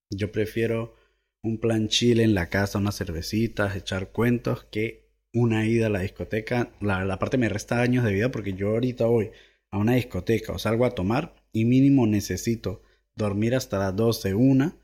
Yo 0.09 0.31
prefiero 0.31 0.95
un 1.41 1.59
plan 1.59 1.87
chile 1.87 2.23
en 2.23 2.35
la 2.35 2.49
casa, 2.49 2.79
unas 2.79 2.97
cervecitas, 2.97 3.75
echar 3.75 4.11
cuentos, 4.11 4.65
que 4.71 5.07
una 5.33 5.65
ida 5.65 5.87
a 5.87 5.89
la 5.89 5.99
discoteca. 5.99 6.71
La, 6.81 7.19
parte 7.19 7.37
me 7.37 7.49
resta 7.49 7.81
años 7.81 8.03
de 8.03 8.13
vida 8.13 8.31
porque 8.31 8.53
yo 8.53 8.69
ahorita 8.69 9.05
voy 9.05 9.31
a 9.71 9.77
una 9.77 9.93
discoteca 9.93 10.53
o 10.53 10.59
salgo 10.59 10.85
a 10.85 10.95
tomar 10.95 11.35
y 11.51 11.65
mínimo 11.65 12.07
necesito 12.07 12.81
dormir 13.15 13.55
hasta 13.55 13.79
las 13.79 13.95
12, 13.95 14.33
una 14.33 14.77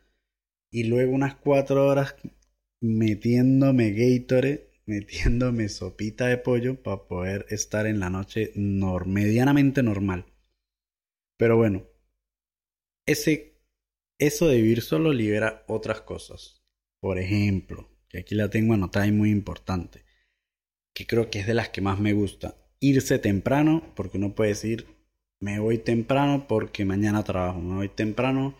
y 0.72 0.86
luego 0.86 1.14
unas 1.14 1.36
4 1.36 1.88
horas 1.88 2.16
metiéndome 2.82 3.92
Gatorade, 3.92 4.70
metiéndome 4.86 5.70
sopita 5.70 6.28
de 6.28 6.38
pollo 6.38 6.82
para 6.82 7.08
poder 7.08 7.46
estar 7.50 7.88
en 7.88 8.00
la 8.00 8.10
noche 8.10 8.52
medianamente 8.56 9.84
normal. 9.84 10.26
Pero 11.38 11.58
bueno, 11.58 11.88
ese 13.06 13.54
eso 14.20 14.48
de 14.48 14.56
vivir 14.56 14.82
solo 14.82 15.12
libera 15.12 15.66
otras 15.68 16.02
cosas. 16.02 16.64
Por 17.02 17.20
ejemplo, 17.20 17.90
que 18.08 18.20
aquí 18.20 18.36
la 18.36 18.50
tengo 18.50 18.74
anotada 18.74 19.08
y 19.08 19.12
muy 19.12 19.32
importante, 19.32 20.06
que 20.94 21.06
creo 21.06 21.30
que 21.30 21.40
es 21.40 21.48
de 21.48 21.54
las 21.54 21.70
que 21.70 21.82
más 21.82 22.00
me 22.00 22.14
gusta. 22.14 22.63
Irse 22.84 23.18
temprano, 23.18 23.82
porque 23.96 24.18
uno 24.18 24.36
puede 24.36 24.50
decir, 24.50 24.88
me 25.40 25.60
voy 25.60 25.78
temprano 25.78 26.48
porque 26.50 26.84
mañana 26.84 27.24
trabajo, 27.24 27.62
me 27.62 27.76
voy 27.76 27.88
temprano 27.88 28.56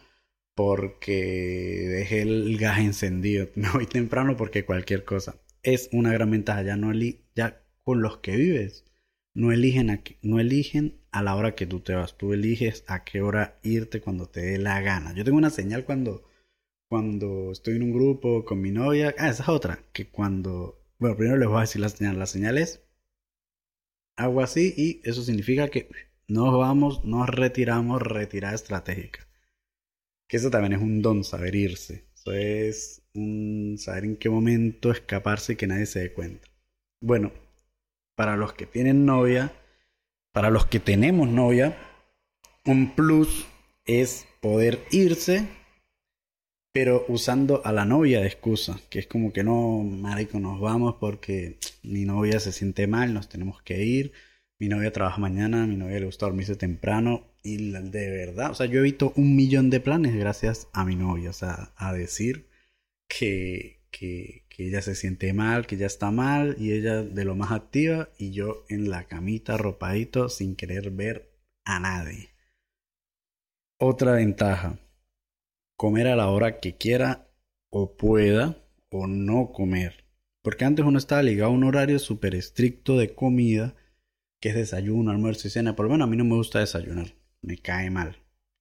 porque 0.56 1.88
dejé 1.90 2.22
el 2.22 2.58
gas 2.58 2.80
encendido, 2.80 3.50
me 3.56 3.70
voy 3.72 3.86
temprano 3.86 4.38
porque 4.38 4.64
cualquier 4.64 5.04
cosa. 5.04 5.36
Es 5.62 5.90
una 5.92 6.14
gran 6.14 6.32
ventaja, 6.32 6.64
ya, 6.64 6.78
no 6.78 6.94
ya 7.36 7.62
con 7.84 8.02
los 8.02 8.20
que 8.20 8.38
vives, 8.38 8.86
no 9.34 9.52
eligen, 9.52 9.90
a, 9.90 10.02
no 10.22 10.40
eligen 10.40 11.02
a 11.12 11.22
la 11.24 11.36
hora 11.36 11.56
que 11.56 11.66
tú 11.66 11.80
te 11.82 11.94
vas. 11.94 12.18
Tú 12.18 12.34
eliges 12.34 12.84
a 12.88 13.04
qué 13.04 13.22
hora 13.22 13.60
irte 13.64 14.02
cuando 14.02 14.28
te 14.28 14.42
dé 14.42 14.58
la 14.58 14.82
gana. 14.82 15.14
Yo 15.14 15.24
tengo 15.24 15.38
una 15.38 15.50
señal 15.50 15.86
cuando, 15.86 16.24
cuando 16.90 17.52
estoy 17.52 17.76
en 17.76 17.84
un 17.84 17.94
grupo 17.94 18.46
con 18.46 18.62
mi 18.62 18.72
novia. 18.72 19.14
Ah, 19.18 19.30
esa 19.30 19.44
es 19.44 19.50
otra. 19.50 19.80
Que 19.94 20.08
cuando... 20.08 20.80
Bueno, 21.00 21.18
primero 21.18 21.38
les 21.38 21.48
voy 21.48 21.58
a 21.58 21.62
decir 21.62 21.82
la 21.82 21.90
señal. 21.90 22.20
La 22.20 22.26
señal 22.26 22.58
es... 22.58 22.83
Hago 24.16 24.42
así 24.42 24.74
y 24.78 25.02
eso 25.04 25.24
significa 25.24 25.70
que 25.70 25.90
nos 26.28 26.58
vamos, 26.58 27.04
nos 27.06 27.28
retiramos, 27.30 28.02
retirada 28.02 28.56
estratégica. 28.56 29.28
Que 30.28 30.38
eso 30.38 30.50
también 30.50 30.74
es 30.74 30.82
un 30.82 31.02
don, 31.02 31.24
saber 31.24 31.56
irse. 31.56 32.06
Eso 32.16 32.32
es 32.34 33.02
un 33.14 33.76
saber 33.78 34.06
en 34.06 34.16
qué 34.18 34.30
momento 34.30 34.92
escaparse 34.92 35.54
y 35.54 35.56
que 35.56 35.68
nadie 35.68 35.86
se 35.86 36.00
dé 36.00 36.14
cuenta. 36.14 36.48
Bueno, 37.02 37.32
para 38.16 38.38
los 38.38 38.54
que 38.54 38.66
tienen 38.66 39.06
novia, 39.06 39.54
para 40.32 40.50
los 40.50 40.66
que 40.66 40.80
tenemos 40.80 41.28
novia, 41.28 41.78
un 42.66 42.96
plus 42.96 43.46
es 43.86 44.26
poder 44.42 44.80
irse, 44.92 45.48
pero 46.74 47.06
usando 47.08 47.62
a 47.64 47.72
la 47.72 47.86
novia 47.86 48.20
de 48.20 48.28
excusa, 48.28 48.80
que 48.90 49.00
es 49.00 49.08
como 49.08 49.32
que 49.32 49.44
no, 49.44 49.84
marico, 49.84 50.40
nos 50.40 50.60
vamos 50.60 50.96
porque 51.00 51.60
mi 51.84 52.04
novia 52.04 52.40
se 52.40 52.52
siente 52.52 52.88
mal, 52.88 53.14
nos 53.14 53.30
tenemos 53.30 53.62
que 53.62 53.86
ir, 53.86 54.12
mi 54.60 54.68
novia 54.70 54.92
trabaja 54.92 55.20
mañana, 55.20 55.68
mi 55.68 55.78
novia 55.78 56.00
le 56.00 56.08
gusta 56.08 56.26
dormirse 56.26 56.56
temprano, 56.56 57.28
y 57.44 57.72
de 57.72 58.10
verdad, 58.10 58.52
o 58.52 58.56
sea, 58.56 58.66
yo 58.66 58.80
evito 58.80 59.14
un 59.16 59.36
millón 59.36 59.70
de 59.70 59.82
planes 59.82 60.16
gracias 60.16 60.68
a 60.74 60.84
mi 60.84 60.96
novia, 60.96 61.30
o 61.30 61.34
sea, 61.34 61.74
a 61.76 61.94
decir 61.94 62.48
que, 63.08 63.82
que, 63.92 64.46
que 64.50 64.68
ella 64.68 64.82
se 64.82 64.96
siente 64.96 65.32
mal, 65.34 65.68
que 65.68 65.76
ella 65.76 65.88
está 65.88 66.10
mal 66.10 66.56
y 66.58 66.72
ella 66.72 67.04
de 67.04 67.26
lo 67.26 67.36
más 67.36 67.52
activa 67.52 68.10
y 68.18 68.32
yo 68.32 68.66
en 68.70 68.90
la 68.90 69.04
camita 69.04 69.56
arropadito 69.56 70.30
sin 70.30 70.56
querer 70.56 70.90
ver 70.90 71.30
a 71.66 71.80
nadie. 71.80 72.30
Otra 73.78 74.14
ventaja, 74.14 74.80
comer 75.78 76.08
a 76.08 76.16
la 76.16 76.30
hora 76.30 76.60
que 76.60 76.78
quiera 76.78 77.30
o 77.70 77.96
pueda 77.98 78.58
o 78.90 79.08
no 79.08 79.52
comer. 79.52 80.06
Porque 80.42 80.66
antes 80.66 80.86
uno 80.86 80.98
estaba 80.98 81.24
ligado 81.24 81.52
a 81.52 81.54
un 81.54 81.64
horario 81.64 82.00
súper 82.00 82.36
estricto 82.36 82.98
de 82.98 83.16
comida, 83.16 83.76
que 84.42 84.50
es 84.50 84.56
desayuno, 84.56 85.12
almuerzo 85.12 85.48
y 85.48 85.52
cena. 85.52 85.76
Por 85.76 85.86
lo 85.86 85.92
menos 85.92 86.08
a 86.08 86.10
mí 86.10 86.18
no 86.18 86.26
me 86.26 86.36
gusta 86.36 86.60
desayunar, 86.60 87.16
me 87.42 87.58
cae 87.58 87.90
mal. 87.90 88.18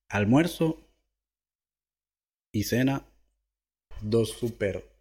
Almuerzo 0.09 0.89
y 2.53 2.65
cena, 2.65 3.05
dos 4.01 4.31
súper 4.31 4.93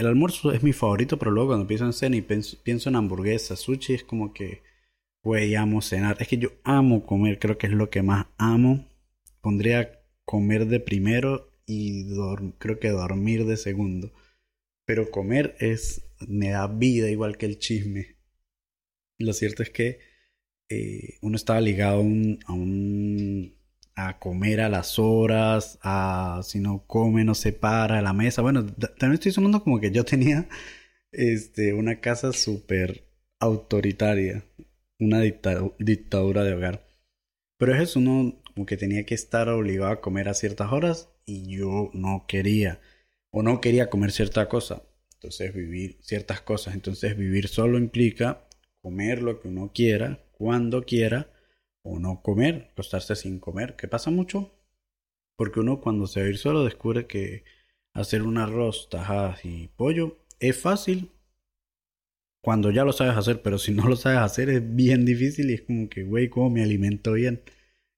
el 0.00 0.06
almuerzo 0.06 0.52
es 0.52 0.62
mi 0.62 0.72
favorito, 0.72 1.18
pero 1.18 1.30
luego 1.30 1.50
cuando 1.50 1.66
pienso 1.66 1.84
en 1.84 1.92
cena 1.92 2.16
y 2.16 2.22
pienso, 2.22 2.88
en 2.88 2.96
hamburguesa, 2.96 3.54
sushi, 3.54 3.94
es 3.94 4.04
como 4.04 4.32
que, 4.32 4.62
güey, 5.22 5.54
amo 5.54 5.82
cenar. 5.82 6.16
Es 6.20 6.28
que 6.28 6.38
yo 6.38 6.52
amo 6.64 7.04
comer, 7.04 7.38
creo 7.38 7.58
que 7.58 7.66
es 7.66 7.72
lo 7.74 7.90
que 7.90 8.02
más 8.02 8.26
amo. 8.38 8.86
Pondría 9.42 9.99
comer 10.30 10.66
de 10.66 10.78
primero 10.78 11.50
y 11.66 12.06
creo 12.58 12.78
que 12.78 12.90
dormir 12.90 13.46
de 13.46 13.56
segundo. 13.56 14.12
Pero 14.86 15.10
comer 15.10 15.56
es, 15.58 16.02
me 16.28 16.50
da 16.50 16.68
vida 16.68 17.10
igual 17.10 17.36
que 17.36 17.46
el 17.46 17.58
chisme. 17.58 18.16
Lo 19.18 19.32
cierto 19.32 19.64
es 19.64 19.70
que 19.70 19.98
eh, 20.68 21.18
uno 21.20 21.34
estaba 21.34 21.60
ligado 21.60 21.96
a 21.96 22.52
un 22.52 23.56
a 23.96 24.20
comer 24.20 24.60
a 24.60 24.68
las 24.68 25.00
horas, 25.00 25.80
a 25.82 26.42
si 26.44 26.60
no 26.60 26.86
come 26.86 27.24
no 27.24 27.34
se 27.34 27.52
para 27.52 27.98
a 27.98 28.02
la 28.02 28.12
mesa. 28.12 28.40
Bueno, 28.40 28.64
también 28.66 29.14
estoy 29.14 29.32
sonando 29.32 29.64
como 29.64 29.80
que 29.80 29.90
yo 29.90 30.04
tenía 30.04 30.48
este, 31.10 31.74
una 31.74 32.00
casa 32.00 32.32
súper 32.32 33.04
autoritaria, 33.40 34.44
una 35.00 35.20
dictadura 35.20 36.44
de 36.44 36.54
hogar. 36.54 36.86
Pero 37.58 37.74
es 37.74 37.82
eso, 37.82 37.98
uno 37.98 38.39
como 38.54 38.66
que 38.66 38.76
tenía 38.76 39.04
que 39.06 39.14
estar 39.14 39.48
obligado 39.48 39.92
a 39.92 40.00
comer 40.00 40.28
a 40.28 40.34
ciertas 40.34 40.72
horas 40.72 41.10
y 41.26 41.56
yo 41.56 41.90
no 41.94 42.24
quería 42.28 42.80
o 43.30 43.42
no 43.42 43.60
quería 43.60 43.90
comer 43.90 44.12
cierta 44.12 44.48
cosa. 44.48 44.82
Entonces 45.14 45.54
vivir 45.54 45.98
ciertas 46.02 46.40
cosas, 46.40 46.74
entonces 46.74 47.16
vivir 47.16 47.48
solo 47.48 47.78
implica 47.78 48.46
comer 48.82 49.22
lo 49.22 49.40
que 49.40 49.48
uno 49.48 49.70
quiera, 49.74 50.24
cuando 50.32 50.84
quiera 50.84 51.30
o 51.82 51.98
no 51.98 52.22
comer, 52.22 52.70
acostarse 52.72 53.16
sin 53.16 53.38
comer, 53.38 53.76
¿Qué 53.76 53.88
pasa 53.88 54.10
mucho. 54.10 54.54
Porque 55.36 55.60
uno 55.60 55.80
cuando 55.80 56.06
se 56.06 56.20
va 56.20 56.26
a 56.26 56.28
ir 56.30 56.38
solo 56.38 56.64
descubre 56.64 57.06
que 57.06 57.44
hacer 57.94 58.22
un 58.22 58.38
arroz, 58.38 58.88
tajadas 58.90 59.44
y 59.44 59.68
pollo 59.76 60.18
es 60.38 60.58
fácil 60.58 61.10
cuando 62.42 62.70
ya 62.70 62.84
lo 62.84 62.92
sabes 62.92 63.16
hacer, 63.16 63.42
pero 63.42 63.58
si 63.58 63.72
no 63.72 63.86
lo 63.86 63.96
sabes 63.96 64.20
hacer 64.20 64.48
es 64.50 64.74
bien 64.74 65.04
difícil 65.04 65.50
y 65.50 65.54
es 65.54 65.62
como 65.62 65.88
que, 65.88 66.04
güey, 66.04 66.28
¿cómo 66.30 66.50
me 66.50 66.62
alimento 66.62 67.12
bien? 67.12 67.42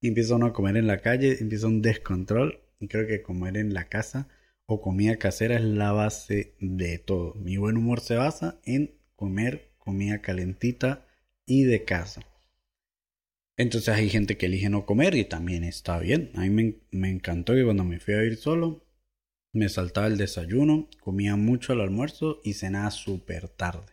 Y 0.02 0.08
empieza 0.08 0.34
uno 0.34 0.46
a 0.46 0.52
comer 0.52 0.76
en 0.76 0.88
la 0.88 1.00
calle, 1.00 1.38
empieza 1.40 1.68
un 1.68 1.80
descontrol. 1.80 2.60
Y 2.80 2.88
creo 2.88 3.06
que 3.06 3.22
comer 3.22 3.56
en 3.56 3.72
la 3.72 3.88
casa 3.88 4.28
o 4.66 4.82
comida 4.82 5.16
casera 5.16 5.56
es 5.56 5.62
la 5.62 5.92
base 5.92 6.56
de 6.60 6.98
todo. 6.98 7.34
Mi 7.36 7.56
buen 7.56 7.76
humor 7.78 8.00
se 8.00 8.16
basa 8.16 8.60
en 8.64 8.98
comer 9.14 9.72
comida 9.78 10.20
calentita 10.20 11.06
y 11.46 11.62
de 11.62 11.84
casa. 11.84 12.22
Entonces 13.56 13.94
hay 13.94 14.08
gente 14.08 14.36
que 14.36 14.46
elige 14.46 14.70
no 14.70 14.86
comer 14.86 15.14
y 15.14 15.24
también 15.24 15.62
está 15.62 15.98
bien. 16.00 16.32
A 16.34 16.40
mí 16.40 16.80
me, 16.90 17.10
encantó 17.10 17.54
que 17.54 17.64
cuando 17.64 17.84
me 17.84 18.00
fui 18.00 18.14
a 18.14 18.24
ir 18.24 18.36
solo, 18.36 18.84
me 19.52 19.68
saltaba 19.68 20.08
el 20.08 20.16
desayuno, 20.16 20.88
comía 21.00 21.36
mucho 21.36 21.72
al 21.72 21.80
almuerzo 21.80 22.40
y 22.42 22.54
cenaba 22.54 22.90
súper 22.90 23.48
tarde. 23.48 23.92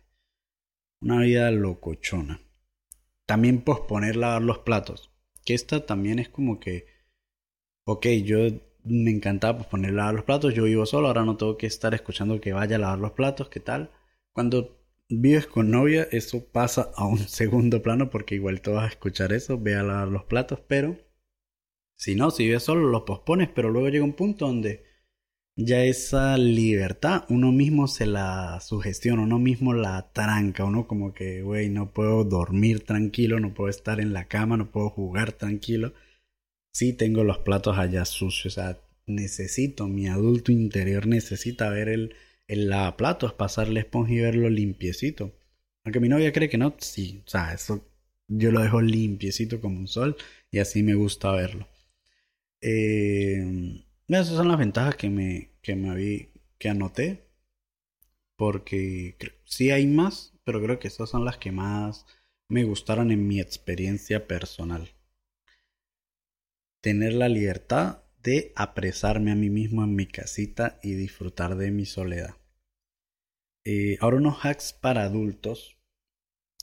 Una 1.02 1.20
vida 1.22 1.52
locochona. 1.52 2.42
También 3.28 3.62
posponer 3.62 4.16
lavar 4.16 4.42
los 4.42 4.60
platos. 4.60 5.12
Esta 5.54 5.86
también 5.86 6.20
es 6.20 6.30
como 6.30 6.60
que, 6.60 6.86
ok, 7.86 8.08
yo 8.24 8.38
me 8.84 9.12
encantaba 9.12 9.60
posponer 9.60 9.94
lavar 9.94 10.16
los 10.16 10.24
platos, 10.24 10.54
yo 10.54 10.64
vivo 10.64 10.86
solo, 10.86 11.08
ahora 11.08 11.26
no 11.26 11.38
tengo 11.38 11.58
que 11.58 11.68
estar 11.68 11.94
escuchando 11.94 12.40
que 12.42 12.54
vaya 12.54 12.78
a 12.78 12.80
lavar 12.80 13.00
los 13.00 13.12
platos, 13.12 13.50
¿qué 13.50 13.60
tal? 13.60 13.92
Cuando 14.34 14.80
vives 15.10 15.48
con 15.48 15.72
novia, 15.72 16.08
eso 16.12 16.46
pasa 16.52 16.92
a 16.96 17.06
un 17.06 17.18
segundo 17.28 17.82
plano 17.82 18.10
porque 18.10 18.36
igual 18.36 18.62
tú 18.62 18.72
vas 18.72 18.86
a 18.86 18.90
escuchar 18.94 19.34
eso, 19.34 19.60
ve 19.60 19.76
a 19.76 19.84
lavar 19.84 20.08
los 20.08 20.24
platos, 20.24 20.60
pero 20.68 20.98
si 21.96 22.16
no, 22.16 22.32
si 22.32 22.46
vives 22.46 22.64
solo, 22.64 22.88
los 22.90 23.04
pospones, 23.04 23.50
pero 23.54 23.70
luego 23.70 23.90
llega 23.90 24.06
un 24.06 24.14
punto 24.14 24.48
donde 24.48 24.89
ya 25.66 25.84
esa 25.84 26.38
libertad 26.38 27.26
uno 27.30 27.52
mismo 27.52 27.88
se 27.88 28.06
la 28.06 28.60
sugestiona, 28.62 29.24
uno 29.24 29.40
mismo 29.40 29.74
la 29.74 30.12
tranca, 30.14 30.64
uno 30.64 30.88
como 30.88 31.14
que, 31.14 31.42
güey, 31.42 31.70
no 31.70 31.92
puedo 31.94 32.24
dormir 32.24 32.86
tranquilo, 32.86 33.40
no 33.40 33.54
puedo 33.54 33.70
estar 33.70 34.00
en 34.00 34.14
la 34.14 34.28
cama, 34.28 34.56
no 34.58 34.72
puedo 34.72 34.90
jugar 34.90 35.34
tranquilo. 35.34 35.94
Sí 36.74 36.94
tengo 36.94 37.24
los 37.24 37.40
platos 37.40 37.78
allá 37.78 38.06
sucios, 38.06 38.58
o 38.58 38.62
sea, 38.62 38.82
necesito, 39.08 39.88
mi 39.88 40.08
adulto 40.08 40.52
interior 40.52 41.08
necesita 41.08 41.70
ver 41.70 41.90
el, 41.90 42.16
el 42.48 42.70
lavaplatos, 42.70 43.34
pasarle 43.34 43.82
esponja 43.82 44.14
y 44.14 44.20
verlo 44.22 44.50
limpiecito. 44.50 45.34
Aunque 45.84 46.00
mi 46.00 46.10
novia 46.10 46.32
cree 46.34 46.50
que 46.50 46.58
no, 46.58 46.76
sí, 46.80 47.24
o 47.26 47.30
sea, 47.30 47.54
eso 47.54 47.86
yo 48.28 48.52
lo 48.52 48.62
dejo 48.62 48.82
limpiecito 48.82 49.62
como 49.62 49.80
un 49.80 49.88
sol 49.88 50.16
y 50.52 50.60
así 50.60 50.84
me 50.84 50.96
gusta 50.96 51.32
verlo. 51.34 51.68
Eh, 52.62 53.84
esas 54.18 54.36
son 54.36 54.48
las 54.48 54.58
ventajas 54.58 54.96
que 54.96 55.10
me, 55.10 55.52
que 55.62 55.76
me 55.76 55.96
vi, 55.96 56.32
que 56.58 56.70
anoté. 56.70 57.30
Porque 58.36 59.18
sí 59.46 59.70
hay 59.70 59.86
más, 59.86 60.34
pero 60.44 60.62
creo 60.62 60.80
que 60.80 60.88
esas 60.88 61.10
son 61.10 61.26
las 61.26 61.38
que 61.38 61.52
más 61.52 62.06
me 62.48 62.64
gustaron 62.64 63.12
en 63.12 63.28
mi 63.28 63.40
experiencia 63.40 64.28
personal. 64.28 64.96
Tener 66.82 67.14
la 67.14 67.30
libertad 67.30 68.04
de 68.24 68.54
apresarme 68.56 69.32
a 69.32 69.36
mí 69.36 69.50
mismo 69.50 69.84
en 69.84 69.96
mi 69.96 70.08
casita 70.08 70.80
y 70.82 70.94
disfrutar 70.94 71.56
de 71.56 71.72
mi 71.72 71.86
soledad. 71.86 72.36
Eh, 73.66 73.98
ahora 74.00 74.18
unos 74.18 74.44
hacks 74.44 74.74
para 74.74 75.04
adultos 75.04 75.78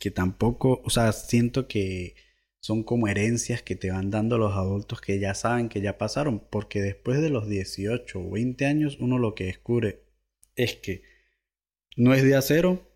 que 0.00 0.10
tampoco, 0.10 0.80
o 0.84 0.90
sea, 0.90 1.12
siento 1.12 1.68
que 1.68 2.16
son 2.60 2.82
como 2.82 3.08
herencias 3.08 3.62
que 3.62 3.76
te 3.76 3.90
van 3.90 4.10
dando 4.10 4.38
los 4.38 4.54
adultos 4.54 5.00
que 5.00 5.18
ya 5.18 5.34
saben 5.34 5.68
que 5.68 5.80
ya 5.80 5.98
pasaron, 5.98 6.40
porque 6.50 6.80
después 6.82 7.20
de 7.20 7.30
los 7.30 7.48
18 7.48 8.20
o 8.20 8.30
20 8.30 8.66
años 8.66 8.98
uno 9.00 9.18
lo 9.18 9.34
que 9.34 9.44
descubre 9.44 10.04
es 10.56 10.76
que 10.76 11.02
no 11.96 12.14
es 12.14 12.22
de 12.22 12.36
acero, 12.36 12.90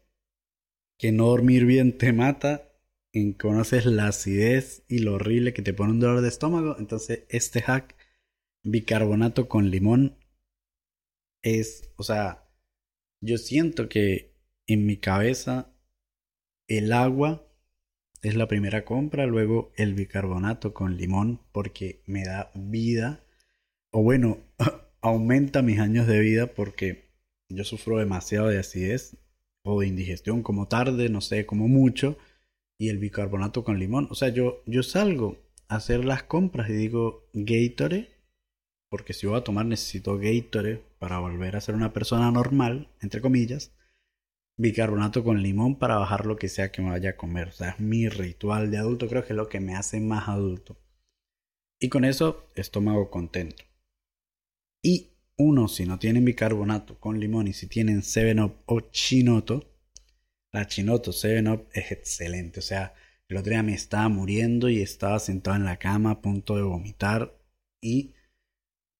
que 0.98 1.12
no 1.12 1.26
dormir 1.26 1.64
bien 1.64 1.96
te 1.96 2.12
mata, 2.12 2.70
en 3.12 3.32
conoces 3.32 3.86
la 3.86 4.08
acidez 4.08 4.84
y 4.88 4.98
lo 5.00 5.14
horrible 5.14 5.52
que 5.52 5.62
te 5.62 5.74
pone 5.74 5.92
un 5.92 6.00
dolor 6.00 6.20
de 6.20 6.28
estómago, 6.28 6.76
entonces 6.78 7.24
este 7.28 7.62
hack 7.62 7.96
bicarbonato 8.62 9.48
con 9.48 9.70
limón 9.70 10.18
es, 11.42 11.92
o 11.96 12.02
sea, 12.02 12.48
yo 13.20 13.38
siento 13.38 13.88
que 13.88 14.34
en 14.66 14.86
mi 14.86 14.96
cabeza 14.98 15.74
el 16.68 16.92
agua 16.92 17.49
es 18.22 18.34
la 18.36 18.48
primera 18.48 18.84
compra, 18.84 19.26
luego 19.26 19.72
el 19.76 19.94
bicarbonato 19.94 20.74
con 20.74 20.96
limón 20.96 21.40
porque 21.52 22.02
me 22.06 22.24
da 22.24 22.50
vida, 22.54 23.24
o 23.90 24.02
bueno, 24.02 24.38
aumenta 25.00 25.62
mis 25.62 25.78
años 25.78 26.06
de 26.06 26.20
vida 26.20 26.48
porque 26.48 27.10
yo 27.48 27.64
sufro 27.64 27.98
demasiado 27.98 28.48
de 28.48 28.58
acidez 28.58 29.16
o 29.62 29.80
de 29.80 29.86
indigestión 29.86 30.42
como 30.42 30.68
tarde, 30.68 31.08
no 31.08 31.20
sé, 31.20 31.46
como 31.46 31.68
mucho, 31.68 32.18
y 32.78 32.88
el 32.88 32.98
bicarbonato 32.98 33.64
con 33.64 33.78
limón, 33.78 34.08
o 34.10 34.14
sea, 34.14 34.28
yo, 34.28 34.62
yo 34.66 34.82
salgo 34.82 35.38
a 35.68 35.76
hacer 35.76 36.04
las 36.04 36.22
compras 36.22 36.70
y 36.70 36.74
digo 36.74 37.28
Gatorade, 37.32 38.08
porque 38.88 39.12
si 39.12 39.26
voy 39.26 39.38
a 39.38 39.44
tomar 39.44 39.66
necesito 39.66 40.18
Gatorade 40.18 40.82
para 40.98 41.18
volver 41.18 41.56
a 41.56 41.60
ser 41.60 41.74
una 41.74 41.92
persona 41.92 42.30
normal, 42.30 42.88
entre 43.00 43.20
comillas, 43.20 43.72
bicarbonato 44.60 45.24
con 45.24 45.42
limón 45.42 45.78
para 45.78 45.96
bajar 45.96 46.26
lo 46.26 46.36
que 46.36 46.48
sea 46.48 46.70
que 46.70 46.82
me 46.82 46.90
vaya 46.90 47.10
a 47.10 47.16
comer. 47.16 47.48
O 47.48 47.52
sea, 47.52 47.70
es 47.70 47.80
mi 47.80 48.08
ritual 48.08 48.70
de 48.70 48.78
adulto, 48.78 49.08
creo 49.08 49.24
que 49.24 49.32
es 49.32 49.36
lo 49.36 49.48
que 49.48 49.60
me 49.60 49.74
hace 49.74 50.00
más 50.00 50.28
adulto. 50.28 50.78
Y 51.80 51.88
con 51.88 52.04
eso, 52.04 52.46
estómago 52.54 53.10
contento. 53.10 53.64
Y 54.82 55.14
uno, 55.38 55.68
si 55.68 55.86
no 55.86 55.98
tienen 55.98 56.26
bicarbonato 56.26 57.00
con 57.00 57.18
limón 57.18 57.48
y 57.48 57.54
si 57.54 57.66
tienen 57.66 58.02
7-Up 58.02 58.62
o 58.66 58.80
Chinoto, 58.80 59.64
la 60.52 60.66
Chinoto 60.66 61.12
7-Up 61.12 61.68
es 61.72 61.90
excelente. 61.92 62.60
O 62.60 62.62
sea, 62.62 62.94
el 63.28 63.38
otro 63.38 63.50
día 63.50 63.62
me 63.62 63.72
estaba 63.72 64.08
muriendo 64.10 64.68
y 64.68 64.82
estaba 64.82 65.18
sentado 65.20 65.56
en 65.56 65.64
la 65.64 65.78
cama 65.78 66.10
a 66.10 66.20
punto 66.20 66.56
de 66.56 66.62
vomitar 66.62 67.34
y 67.82 68.14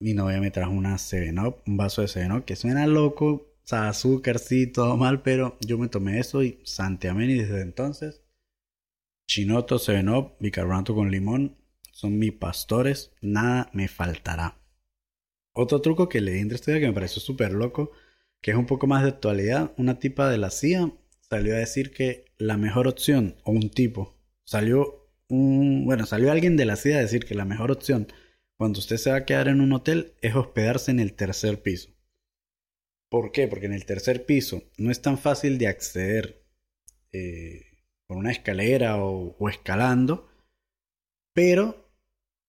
mi 0.01 0.15
novia 0.15 0.41
me 0.41 0.51
trajo 0.51 0.73
una 0.73 0.95
7-Up, 0.95 1.63
un 1.67 1.77
vaso 1.77 2.01
de 2.01 2.09
7-Up 2.09 2.47
que 2.47 2.57
suena 2.57 2.87
loco, 2.87 3.50
azúcar, 3.73 4.39
sí, 4.39 4.67
todo 4.67 4.97
mal, 4.97 5.23
pero 5.23 5.57
yo 5.61 5.79
me 5.79 5.89
tomé 5.89 6.19
eso 6.19 6.43
y 6.43 6.61
santiamén 6.65 7.31
y 7.31 7.39
desde 7.39 7.63
entonces, 7.63 8.23
chinoto, 9.27 9.79
seven 9.79 10.09
bicarbonato 10.41 10.95
con 10.95 11.11
limón, 11.11 11.57
son 11.93 12.19
mis 12.19 12.33
pastores, 12.33 13.13
nada 13.21 13.71
me 13.73 13.89
faltará. 13.89 14.61
Otro 15.53 15.81
truco 15.81 16.09
que 16.09 16.21
le 16.21 16.33
di 16.33 16.41
entre 16.41 16.57
este 16.57 16.73
día 16.73 16.81
que 16.81 16.87
me 16.87 16.95
pareció 16.95 17.21
súper 17.21 17.53
loco, 17.53 17.93
que 18.41 18.53
es 18.53 18.57
un 18.57 18.67
poco 18.67 18.87
más 18.87 19.03
de 19.03 19.11
actualidad, 19.11 19.73
una 19.77 19.99
tipa 19.99 20.31
de 20.31 20.39
la 20.39 20.51
CIA 20.51 20.93
salió 21.21 21.55
a 21.55 21.59
decir 21.59 21.93
que 21.93 22.25
la 22.39 22.57
mejor 22.57 22.89
opción, 22.89 23.37
o 23.45 23.53
un 23.53 23.71
tipo, 23.71 24.19
salió 24.45 25.09
un, 25.29 25.85
bueno, 25.85 26.07
salió 26.07 26.33
alguien 26.33 26.57
de 26.57 26.65
la 26.65 26.77
CIA 26.77 26.99
a 26.99 27.03
decir 27.03 27.25
que 27.25 27.35
la 27.35 27.45
mejor 27.45 27.71
opción 27.71 28.09
cuando 28.57 28.79
usted 28.79 28.99
se 28.99 29.11
va 29.11 29.17
a 29.17 29.25
quedar 29.25 29.49
en 29.49 29.63
un 29.63 29.73
hotel 29.73 30.13
es 30.21 30.35
hospedarse 30.35 30.91
en 30.91 31.01
el 31.01 31.15
tercer 31.15 31.63
piso. 31.63 31.91
¿Por 33.11 33.33
qué? 33.33 33.49
Porque 33.49 33.67
en 33.67 33.73
el 33.73 33.85
tercer 33.85 34.25
piso 34.25 34.63
no 34.79 34.91
es 34.91 35.03
tan 35.03 35.19
fácil 35.19 35.59
de 35.59 35.67
acceder 35.67 36.45
eh, 37.13 37.63
por 38.07 38.17
una 38.17 38.31
escalera 38.31 39.03
o, 39.03 39.49
escalando, 39.49 40.29
pero 41.35 41.91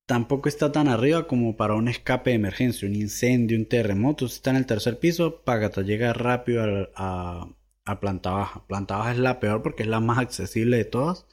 tampoco 0.06 0.50
está 0.50 0.72
tan 0.72 0.88
arriba 0.88 1.28
como 1.28 1.58
para 1.58 1.76
un 1.76 1.88
escape 1.88 2.30
de 2.32 2.36
emergencia, 2.36 2.88
un 2.88 2.96
incendio, 2.96 3.58
un 3.58 3.66
terremoto. 3.66 4.28
Si 4.28 4.36
está 4.36 4.52
en 4.52 4.58
el 4.58 4.66
tercer 4.68 5.00
piso, 5.00 5.44
Pagata 5.44 5.82
llega 5.82 6.14
rápido 6.14 6.90
a, 6.96 7.48
a, 7.86 8.00
planta 8.00 8.32
baja. 8.32 8.68
Planta 8.68 8.98
baja 8.98 9.12
es 9.14 9.18
la 9.20 9.40
peor 9.40 9.64
porque 9.64 9.84
es 9.84 9.90
la 9.90 10.00
más 10.00 10.20
accesible 10.20 10.78
de 10.78 10.86
todas. 10.86 11.26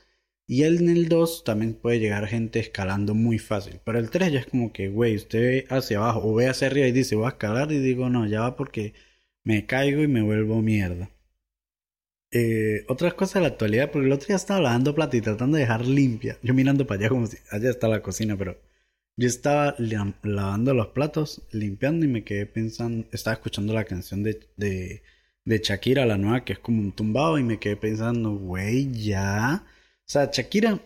Y 0.46 0.64
en 0.64 0.88
el 0.88 1.08
2 1.10 1.44
también 1.44 1.74
puede 1.74 2.00
llegar 2.00 2.26
gente 2.26 2.60
escalando 2.60 3.14
muy 3.14 3.38
fácil. 3.38 3.80
Pero 3.84 3.98
el 3.98 4.08
3 4.10 4.32
ya 4.32 4.40
es 4.40 4.46
como 4.46 4.72
que, 4.72 4.88
güey, 4.88 5.16
usted 5.16 5.40
ve 5.40 5.66
hacia 5.68 5.98
abajo 5.98 6.22
o 6.24 6.34
ve 6.34 6.48
hacia 6.48 6.68
arriba 6.68 6.86
y 6.86 6.92
dice, 6.92 7.16
voy 7.16 7.26
a 7.26 7.30
escalar. 7.30 7.70
Y 7.72 7.78
digo, 7.78 8.08
no, 8.08 8.26
ya 8.26 8.40
va 8.40 8.56
porque 8.56 8.94
me 9.48 9.64
caigo 9.64 10.02
y 10.02 10.08
me 10.08 10.20
vuelvo 10.20 10.60
mierda. 10.60 11.10
Eh, 12.30 12.84
otras 12.86 13.14
cosas 13.14 13.36
de 13.36 13.40
la 13.40 13.46
actualidad, 13.48 13.90
porque 13.90 14.06
el 14.06 14.12
otro 14.12 14.26
día 14.26 14.36
estaba 14.36 14.60
lavando 14.60 14.94
plata 14.94 15.16
y 15.16 15.22
tratando 15.22 15.56
de 15.56 15.62
dejar 15.62 15.86
limpia. 15.86 16.36
Yo 16.42 16.52
mirando 16.52 16.86
para 16.86 17.00
allá 17.00 17.08
como 17.08 17.26
si 17.26 17.38
allá 17.50 17.70
está 17.70 17.88
la 17.88 18.02
cocina, 18.02 18.36
pero 18.36 18.58
yo 19.16 19.26
estaba 19.26 19.74
lavando 19.78 20.74
los 20.74 20.88
platos, 20.88 21.40
limpiando 21.50 22.04
y 22.04 22.08
me 22.08 22.24
quedé 22.24 22.44
pensando, 22.44 23.08
estaba 23.10 23.36
escuchando 23.36 23.72
la 23.72 23.84
canción 23.84 24.22
de, 24.22 24.38
de, 24.58 25.02
de 25.46 25.58
Shakira, 25.64 26.04
la 26.04 26.18
nueva, 26.18 26.44
que 26.44 26.52
es 26.52 26.58
como 26.58 26.82
un 26.82 26.92
tumbado, 26.92 27.38
y 27.38 27.42
me 27.42 27.58
quedé 27.58 27.76
pensando, 27.76 28.32
güey, 28.32 28.92
ya. 28.92 29.64
O 29.64 30.10
sea, 30.10 30.30
Shakira 30.30 30.78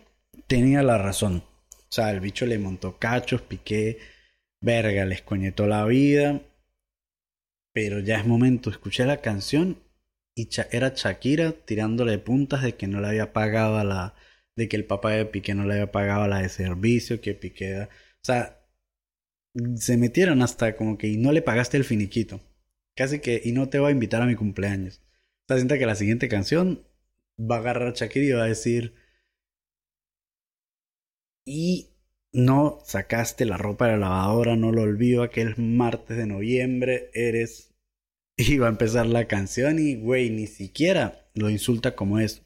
tenía 0.47 0.83
la 0.83 0.97
razón. 0.97 1.43
O 1.69 1.91
sea, 1.91 2.11
el 2.11 2.21
bicho 2.21 2.45
le 2.45 2.59
montó 2.59 2.97
cachos, 2.97 3.41
piqué, 3.41 3.99
verga, 4.61 5.03
les 5.03 5.21
coñetó 5.21 5.67
la 5.67 5.83
vida. 5.85 6.41
Pero 7.73 7.99
ya 7.99 8.19
es 8.19 8.25
momento, 8.25 8.69
escuché 8.69 9.05
la 9.05 9.21
canción 9.21 9.83
y 10.35 10.49
era 10.71 10.93
Shakira 10.95 11.51
tirándole 11.51 12.17
puntas 12.19 12.63
de 12.63 12.75
que 12.75 12.87
no 12.87 13.01
le 13.01 13.07
había 13.07 13.33
pagado 13.33 13.77
a 13.77 13.83
la... 13.83 14.15
de 14.55 14.67
que 14.67 14.75
el 14.75 14.85
papá 14.85 15.11
de 15.11 15.25
Piqué 15.25 15.55
no 15.55 15.65
le 15.65 15.73
había 15.75 15.91
pagado 15.91 16.23
a 16.23 16.27
la 16.27 16.41
de 16.41 16.49
servicio, 16.49 17.21
que 17.21 17.33
Piqué... 17.35 17.83
O 17.83 18.25
sea, 18.25 18.63
se 19.75 19.97
metieron 19.97 20.41
hasta 20.41 20.75
como 20.75 20.97
que 20.97 21.07
y 21.07 21.17
no 21.17 21.31
le 21.31 21.41
pagaste 21.41 21.77
el 21.77 21.83
finiquito. 21.83 22.41
Casi 22.95 23.19
que 23.19 23.41
y 23.43 23.51
no 23.51 23.69
te 23.69 23.79
voy 23.79 23.89
a 23.89 23.91
invitar 23.93 24.21
a 24.21 24.25
mi 24.25 24.35
cumpleaños. 24.35 25.01
O 25.43 25.45
sea, 25.47 25.57
sienta 25.57 25.77
que 25.77 25.85
la 25.85 25.95
siguiente 25.95 26.29
canción 26.29 26.87
va 27.39 27.57
a 27.57 27.59
agarrar 27.59 27.89
a 27.89 27.93
Shakira 27.93 28.25
y 28.25 28.31
va 28.31 28.43
a 28.43 28.47
decir 28.47 28.95
y 31.45 31.92
no 32.33 32.79
sacaste 32.83 33.45
la 33.45 33.57
ropa 33.57 33.85
de 33.85 33.93
la 33.93 34.09
lavadora, 34.09 34.55
no 34.55 34.71
lo 34.71 34.81
olvido, 34.81 35.23
aquel 35.23 35.55
martes 35.57 36.17
de 36.17 36.27
noviembre 36.27 37.09
eres... 37.13 37.69
Y 38.35 38.57
va 38.57 38.65
a 38.65 38.71
empezar 38.71 39.05
la 39.05 39.27
canción 39.27 39.77
y, 39.77 39.95
güey, 39.95 40.31
ni 40.31 40.47
siquiera 40.47 41.29
lo 41.35 41.51
insulta 41.51 41.95
como 41.95 42.17
es. 42.17 42.41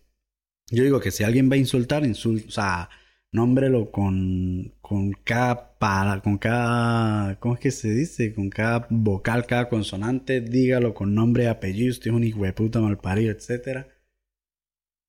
Yo 0.70 0.84
digo 0.84 1.00
que 1.00 1.12
si 1.12 1.24
alguien 1.24 1.50
va 1.50 1.56
a 1.56 1.60
insultar, 1.60 2.06
insulta, 2.06 2.48
o 2.48 2.52
sea, 2.52 2.90
nómbrelo 3.32 3.90
con, 3.92 4.74
con 4.82 5.14
cada 5.14 5.78
para, 5.78 6.22
con 6.22 6.38
cada, 6.38 7.40
¿cómo 7.40 7.56
es 7.56 7.62
que 7.62 7.72
se 7.72 7.90
dice? 7.92 8.34
Con 8.34 8.50
cada 8.50 8.88
vocal, 8.90 9.46
cada 9.46 9.70
consonante, 9.70 10.42
dígalo 10.42 10.94
con 10.94 11.16
nombre 11.16 11.48
apellido, 11.48 11.92
usted 11.92 12.08
es 12.08 12.14
un 12.16 12.24
hijo 12.24 12.44
de 12.44 12.54
puta 12.54 12.82
malparido, 12.82 13.32
etcétera. 13.32 13.88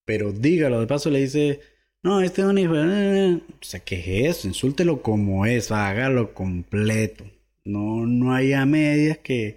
Pero 0.05 0.33
dígalo, 0.33 0.81
de 0.81 0.87
paso 0.87 1.11
le 1.11 1.21
dice, 1.21 1.61
no, 2.03 2.21
este 2.21 2.43
es 2.43 2.47
un 2.47 2.59
hijo. 2.59 2.73
O 2.75 3.65
sea, 3.65 3.81
¿qué 3.81 4.27
es 4.27 4.39
eso? 4.39 4.49
Insúltelo 4.49 5.03
como 5.03 5.47
es, 5.47 5.71
hágalo 5.73 6.33
completo. 6.35 7.25
No, 7.65 8.07
no 8.07 8.35
hay 8.35 8.53
a 8.53 8.65
medias 8.67 9.19
que, 9.19 9.57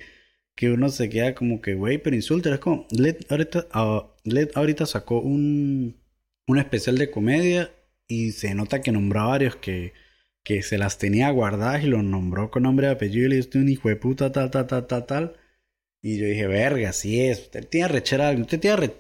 que 0.56 0.72
uno 0.72 0.90
se 0.90 1.10
queda 1.10 1.36
como 1.36 1.62
que, 1.62 1.76
güey, 1.76 1.98
pero 2.00 2.16
insúltelo. 2.16 2.56
Es 2.56 2.62
como, 2.62 2.88
Led 2.92 3.18
ahorita, 3.30 3.68
uh, 3.76 4.04
ahorita 4.56 4.86
sacó 4.86 5.20
un, 5.22 6.02
un 6.48 6.58
especial 6.60 6.98
de 6.98 7.12
comedia 7.12 7.72
y 8.08 8.32
se 8.32 8.54
nota 8.56 8.82
que 8.82 8.92
nombró 8.92 9.22
a 9.22 9.28
varios 9.28 9.56
que, 9.58 9.94
que 10.44 10.64
se 10.64 10.78
las 10.78 10.98
tenía 10.98 11.30
guardadas 11.32 11.84
y 11.84 11.88
los 11.88 12.04
nombró 12.04 12.52
con 12.52 12.64
nombre 12.64 12.88
y 12.88 12.92
apellido 12.92 13.28
y 13.28 13.30
le 13.30 13.36
dijo, 13.38 13.60
un 13.60 13.70
hijo 13.70 13.90
de 13.90 13.96
puta, 13.98 14.32
tal, 14.32 14.52
tal, 14.52 14.68
tal, 14.68 14.88
tal, 14.88 15.06
tal. 15.06 15.38
Y 16.02 16.18
yo 16.20 16.26
dije, 16.26 16.48
verga, 16.48 16.90
así 16.90 17.22
es. 17.22 17.40
Usted 17.42 17.68
tiene 17.68 17.88
rechera, 17.88 18.32
usted 18.32 18.60
tiene 18.60 18.78
re 18.78 18.96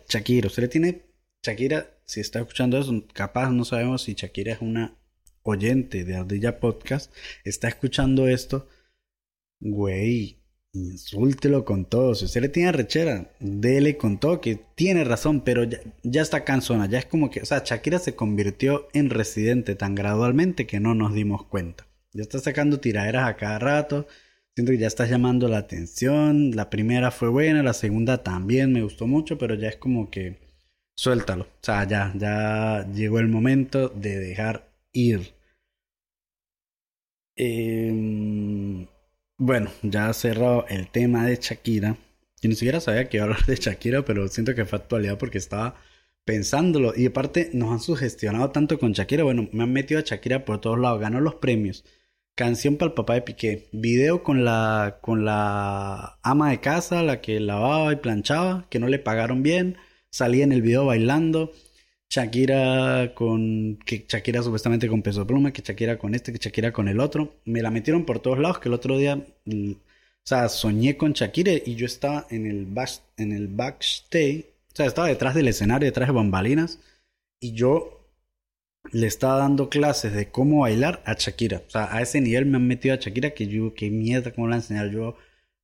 usted 0.45 0.63
le 0.63 0.67
tiene 0.67 1.01
Shakira 1.43 1.88
si 2.12 2.19
está 2.19 2.39
escuchando 2.39 2.78
eso, 2.78 3.06
capaz 3.13 3.52
no 3.52 3.63
sabemos 3.63 4.02
si 4.02 4.15
Shakira 4.15 4.52
es 4.52 4.62
una 4.62 4.97
oyente 5.43 6.04
de 6.04 6.17
Ardilla 6.17 6.60
Podcast, 6.60 7.10
está 7.45 7.69
escuchando 7.69 8.28
esto, 8.28 8.67
güey, 9.62 10.43
insúltelo 10.74 11.63
con 11.63 11.86
todo. 11.86 12.13
Si 12.13 12.26
usted 12.26 12.41
le 12.41 12.50
tiene 12.50 12.74
rechera, 12.74 13.32
dele 13.39 13.95
con 13.95 14.19
todo, 14.19 14.41
que 14.41 14.60
tiene 14.76 15.06
razón, 15.06 15.45
pero 15.45 15.63
ya, 15.63 16.21
está 16.21 16.43
cansona. 16.43 16.86
Ya 16.89 17.00
es 17.00 17.06
como 17.06 17.30
que, 17.30 17.43
o 17.43 17.45
sea, 17.45 17.63
Shakira 17.65 17.97
se 17.97 18.13
convirtió 18.13 18.89
en 18.91 19.10
residente 19.10 19.76
tan 19.76 19.95
gradualmente 19.95 20.67
que 20.67 20.82
no 20.82 20.93
nos 20.93 21.13
dimos 21.13 21.45
cuenta. 21.45 21.88
Ya 22.12 22.24
está 22.24 22.39
sacando 22.39 22.82
tiraderas 22.82 23.30
a 23.30 23.38
cada 23.38 23.58
rato. 23.58 24.06
Siento 24.54 24.74
que 24.74 24.80
ya 24.80 24.88
está 24.88 25.06
llamando 25.06 25.47
la 25.47 25.60
atención. 25.60 26.52
La 26.58 26.69
primera 26.69 27.10
fue 27.12 27.30
buena, 27.30 27.63
la 27.63 27.74
segunda 27.74 28.21
también 28.21 28.74
me 28.74 28.84
gustó 28.84 29.08
mucho, 29.08 29.38
pero 29.38 29.56
ya 29.56 29.69
es 29.69 29.78
como 29.78 30.12
que 30.12 30.40
suéltalo. 31.02 31.44
O 31.46 31.64
sea, 31.64 31.88
ya, 31.88 32.14
ya 32.16 32.88
llegó 32.94 33.20
el 33.20 33.28
momento 33.28 33.90
de 33.90 34.20
dejar 34.20 34.70
ir. 34.94 35.34
Em, 37.36 38.86
bueno, 39.38 39.72
ya 39.82 40.14
cerrado 40.14 40.66
el 40.70 40.90
tema 40.92 41.26
de 41.26 41.38
Shakira. 41.38 41.98
Yo 42.42 42.50
ni 42.50 42.56
siquiera 42.56 42.80
sabía 42.80 43.10
que 43.10 43.18
iba 43.18 43.26
a 43.26 43.30
hablar 43.30 43.46
de 43.48 43.56
Shakira, 43.56 44.06
pero 44.06 44.28
siento 44.28 44.54
que 44.54 44.66
fue 44.66 44.78
actualidad 44.80 45.18
porque 45.18 45.40
estaba 45.40 45.76
pensándolo. 46.26 46.94
Y 46.96 47.08
aparte, 47.08 47.50
nos 47.54 47.72
han 47.72 47.80
sugestionado 47.80 48.52
tanto 48.52 48.78
con 48.80 48.94
Shakira. 48.94 49.24
Bueno, 49.24 49.50
me 49.54 49.64
han 49.64 49.74
metido 49.74 50.00
a 50.00 50.04
Shakira 50.04 50.46
por 50.46 50.62
todos 50.62 50.80
lados. 50.80 51.02
Ganó 51.02 51.20
los 51.20 51.36
premios. 51.36 51.84
Canción 52.36 52.78
para 52.78 52.90
el 52.90 52.96
papá 52.96 53.16
de 53.16 53.22
Piqué. 53.24 53.70
Video 53.72 54.24
con 54.24 54.46
la, 54.46 55.00
con 55.02 55.26
la 55.26 56.20
ama 56.24 56.52
de 56.52 56.60
casa, 56.62 57.02
la 57.04 57.22
que 57.22 57.40
lavaba 57.40 57.92
y 57.94 57.98
planchaba, 57.98 58.68
que 58.70 58.80
no 58.80 58.88
le 58.88 59.00
pagaron 59.00 59.44
bien 59.44 59.78
salía 60.12 60.43
en 60.43 60.52
el 60.52 60.62
video 60.62 60.86
bailando. 60.86 61.52
Shakira 62.10 63.13
con. 63.15 63.80
que 63.86 64.06
Shakira 64.08 64.43
supuestamente 64.43 64.88
con 64.89 65.02
peso 65.02 65.26
pluma, 65.26 65.54
que 65.54 65.62
Shakira 65.62 65.97
con 65.97 66.13
este, 66.13 66.34
que 66.34 66.39
Shakira 66.39 66.74
con 66.74 66.88
el 66.89 67.00
otro. 67.00 67.36
Me 67.45 67.62
la 67.62 67.71
metieron 67.71 68.06
por 68.06 68.19
todos 68.19 68.39
lados, 68.39 68.60
que 68.60 68.69
el 68.69 68.74
otro 68.76 68.97
día. 68.97 69.15
Mm, 69.45 69.71
o 69.71 70.28
sea, 70.28 70.50
soñé 70.50 70.97
con 70.97 71.13
Shakira 71.13 71.54
y 71.54 71.76
yo 71.76 71.86
estaba 71.86 72.28
en 72.30 72.45
el, 72.45 72.67
en 73.17 73.32
el 73.32 73.47
backstage. 73.47 74.45
O 74.74 74.76
sea, 74.76 74.86
estaba 74.86 75.08
detrás 75.08 75.36
del 75.36 75.47
escenario, 75.47 75.88
detrás 75.88 76.10
de 76.10 76.13
bambalinas. 76.13 76.80
Y 77.39 77.54
yo 77.54 78.02
le 78.91 79.08
estaba 79.08 79.38
dando 79.38 79.69
clases 79.69 80.13
de 80.13 80.30
cómo 80.30 80.62
bailar 80.62 81.02
a 81.06 81.13
Shakira. 81.13 81.63
O 81.67 81.69
sea, 81.69 81.95
a 81.95 82.02
ese 82.02 82.21
nivel 82.21 82.45
me 82.45 82.58
han 82.58 82.67
metido 82.67 82.93
a 82.95 82.97
Shakira 82.97 83.32
que 83.32 83.47
yo, 83.47 83.74
qué 83.74 83.89
mierda, 83.89 84.32
cómo 84.32 84.47
la 84.47 84.58
enseñar 84.58 84.91
yo 84.91 85.15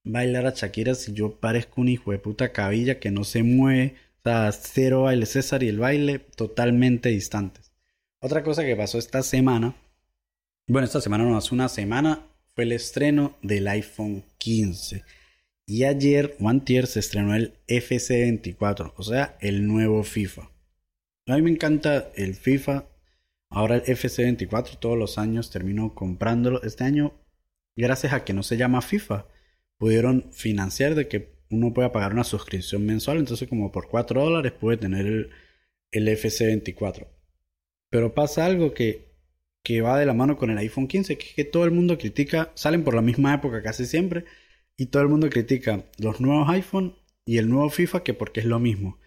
bailar 0.04 0.46
a 0.48 0.52
Shakira 0.52 0.96
si 0.96 1.14
yo 1.14 1.32
parezco 1.40 1.82
un 1.82 1.90
hijo 1.90 2.12
de 2.12 2.20
puta 2.20 2.54
cabilla 2.54 3.00
que 3.00 3.12
no 3.12 3.24
se 3.24 3.44
mueve 3.44 3.96
cero 4.24 5.04
baile 5.04 5.26
César 5.26 5.64
y 5.64 5.70
el 5.70 5.80
baile 5.80 6.20
totalmente 6.20 7.10
distantes. 7.10 7.72
Otra 8.20 8.44
cosa 8.44 8.66
que 8.66 8.76
pasó 8.76 8.98
esta 8.98 9.24
semana, 9.24 9.76
bueno, 10.68 10.86
esta 10.86 11.02
semana 11.02 11.24
no, 11.24 11.38
hace 11.38 11.54
una 11.54 11.70
semana, 11.70 12.28
fue 12.54 12.66
el 12.66 12.72
estreno 12.74 13.38
del 13.42 13.68
iPhone 13.68 14.26
15. 14.38 15.04
Y 15.66 15.84
ayer, 15.84 16.36
o 16.40 16.50
antier, 16.50 16.88
se 16.88 17.00
estrenó 17.00 17.36
el 17.36 17.54
FC24, 17.68 18.94
o 18.96 19.04
sea, 19.04 19.38
el 19.42 19.68
nuevo 19.68 20.04
FIFA. 20.04 20.50
A 21.28 21.36
mí 21.36 21.42
me 21.42 21.52
encanta 21.52 22.10
el 22.16 22.36
FIFA. 22.36 22.86
Ahora 23.50 23.76
el 23.76 23.84
FC24 23.84 24.80
todos 24.80 24.98
los 24.98 25.18
años 25.18 25.52
termino 25.52 25.94
comprándolo. 25.94 26.64
Este 26.64 26.84
año, 26.84 27.14
gracias 27.76 28.14
a 28.14 28.24
que 28.24 28.34
no 28.34 28.44
se 28.44 28.58
llama 28.58 28.82
FIFA, 28.82 29.28
pudieron 29.78 30.32
financiar 30.32 30.96
de 30.96 31.08
que 31.08 31.37
uno 31.50 31.74
puede 31.74 31.90
pagar 31.90 32.14
una 32.14 32.24
suscripción 32.24 32.86
mensual, 32.86 33.18
entonces 33.18 33.48
como 33.48 33.72
por 33.72 33.88
4 33.90 34.24
dólares 34.24 34.54
puede 34.54 34.78
tener 34.78 35.06
el, 35.06 35.30
el 35.92 36.08
FC24. 36.08 37.08
Pero 37.90 38.14
pasa 38.14 38.46
algo 38.46 38.74
que, 38.74 39.14
que 39.64 39.82
va 39.82 40.00
de 40.00 40.06
la 40.06 40.14
mano 40.14 40.38
con 40.38 40.50
el 40.50 40.58
iPhone 40.58 40.88
15, 40.88 41.18
que 41.18 41.28
es 41.28 41.34
que 41.34 41.46
todo 41.46 41.66
el 41.66 41.72
mundo 41.72 41.98
critica, 41.98 42.52
salen 42.56 42.84
por 42.84 42.96
la 42.96 43.02
misma 43.02 43.34
época 43.34 43.62
casi 43.62 43.86
siempre, 43.86 44.26
y 44.78 44.88
todo 44.88 45.04
el 45.04 45.10
mundo 45.10 45.30
critica 45.30 45.86
los 45.98 46.22
nuevos 46.22 46.50
iPhone 46.50 46.96
y 47.26 47.38
el 47.38 47.50
nuevo 47.50 47.70
FIFA 47.70 48.04
que 48.04 48.14
porque 48.14 48.42
es 48.42 48.46
lo 48.46 48.60
mismo. 48.60 49.00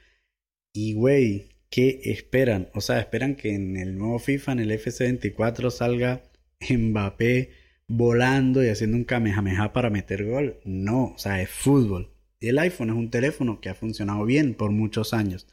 Y 0.73 0.95
güey, 0.95 1.49
¿qué 1.71 2.01
esperan? 2.05 2.69
O 2.75 2.81
sea, 2.81 3.01
esperan 3.01 3.37
que 3.37 3.55
en 3.55 3.77
el 3.77 3.97
nuevo 3.97 4.19
FIFA, 4.19 4.53
en 4.53 4.59
el 4.61 4.71
FC24 4.73 5.71
salga 5.71 6.23
Mbappé 6.69 7.51
volando 7.89 8.63
y 8.65 8.69
haciendo 8.69 8.97
un 8.97 9.05
kamehameha 9.05 9.73
para 9.73 9.91
meter 9.91 10.25
gol. 10.25 10.61
No, 10.65 11.13
o 11.15 11.19
sea, 11.19 11.41
es 11.43 11.51
fútbol. 11.51 12.13
El 12.41 12.59
iPhone 12.59 12.91
es 12.91 12.97
un 12.97 13.11
teléfono 13.11 13.61
que 13.61 13.69
ha 13.69 13.75
funcionado 13.75 14.25
bien 14.25 14.55
por 14.55 14.71
muchos 14.71 15.13
años. 15.13 15.47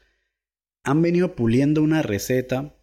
Han 0.84 1.02
venido 1.02 1.36
puliendo 1.36 1.82
una 1.82 2.02
receta 2.02 2.74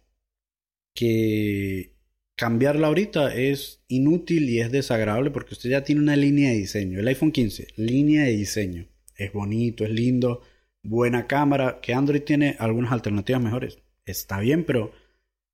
que 0.94 1.96
cambiarla 2.36 2.86
ahorita 2.86 3.34
es 3.34 3.82
inútil 3.88 4.48
y 4.48 4.60
es 4.60 4.70
desagradable 4.70 5.30
porque 5.30 5.54
usted 5.54 5.70
ya 5.70 5.82
tiene 5.82 6.02
una 6.02 6.14
línea 6.14 6.50
de 6.50 6.58
diseño. 6.58 7.00
El 7.00 7.08
iPhone 7.08 7.32
15, 7.32 7.68
línea 7.76 8.24
de 8.24 8.36
diseño. 8.36 8.86
Es 9.16 9.32
bonito, 9.32 9.84
es 9.84 9.90
lindo, 9.90 10.42
buena 10.82 11.26
cámara, 11.26 11.80
que 11.82 11.94
Android 11.94 12.22
tiene 12.22 12.54
algunas 12.58 12.92
alternativas 12.92 13.42
mejores. 13.42 13.78
Está 14.04 14.38
bien, 14.38 14.64
pero 14.64 14.92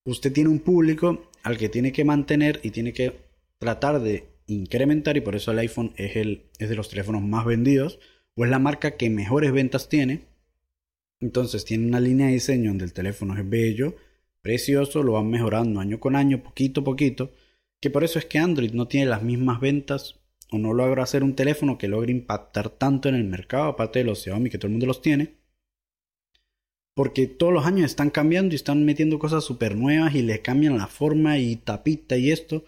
usted 0.05 0.33
tiene 0.33 0.51
un 0.51 0.61
público 0.61 1.31
al 1.43 1.57
que 1.57 1.71
tiene 1.71 1.93
que 1.93 2.05
mantener 2.05 2.61
y 2.63 2.71
tiene 2.71 2.93
que 2.93 3.13
tratar 3.59 4.01
de 4.01 4.29
incrementar 4.47 5.17
y 5.17 5.21
por 5.21 5.37
eso 5.37 5.53
el 5.53 5.61
iPhone 5.61 5.93
es, 5.97 6.17
el, 6.17 6.51
es 6.59 6.69
de 6.69 6.75
los 6.75 6.91
teléfonos 6.91 7.23
más 7.23 7.47
vendidos 7.47 7.99
o 8.35 8.45
es 8.45 8.51
la 8.51 8.59
marca 8.59 8.97
que 8.97 9.11
mejores 9.11 9.53
ventas 9.53 9.89
tiene. 9.89 10.23
Entonces 11.21 11.65
tiene 11.65 11.87
una 11.87 12.01
línea 12.01 12.27
de 12.27 12.35
diseño 12.35 12.71
donde 12.71 12.85
el 12.85 12.93
teléfono 12.93 13.37
es 13.37 13.49
bello, 13.49 13.97
precioso, 14.41 15.03
lo 15.03 15.13
van 15.13 15.31
mejorando 15.31 15.81
año 15.81 16.01
con 16.01 16.17
año, 16.17 16.43
poquito 16.43 16.81
a 16.81 16.85
poquito, 16.85 17.33
que 17.81 17.91
por 17.91 18.05
eso 18.05 18.19
es 18.19 18.25
que 18.27 18.39
Android 18.39 18.73
no 18.73 18.89
tiene 18.89 19.07
las 19.07 19.23
mismas 19.23 19.61
ventas 19.61 20.17
o 20.51 20.59
no 20.59 20.75
logra 20.75 21.03
hacer 21.03 21.25
un 21.25 21.35
teléfono 21.35 21.79
que 21.79 21.89
logre 21.89 22.13
impactar 22.13 22.71
tanto 22.71 23.09
en 23.09 23.15
el 23.15 23.25
mercado, 23.25 23.65
aparte 23.65 24.01
de 24.01 24.05
los 24.05 24.23
Xiaomi 24.23 24.51
que 24.51 24.59
todo 24.59 24.67
el 24.67 24.73
mundo 24.73 24.87
los 24.87 25.01
tiene. 25.01 25.35
Porque 26.95 27.27
todos 27.27 27.55
los 27.55 27.65
años 27.65 27.87
están 27.87 28.11
cambiando 28.11 28.55
y 28.55 28.57
están 28.57 28.85
metiendo 28.85 29.19
cosas 29.19 29.45
súper 29.45 29.77
nuevas 29.77 30.15
y 30.15 30.21
les 30.21 30.41
cambian 30.41 30.77
la 30.77 30.89
forma 30.89 31.39
y 31.39 31.57
tapita 31.57 32.19
y 32.19 32.31
esto. 32.31 32.65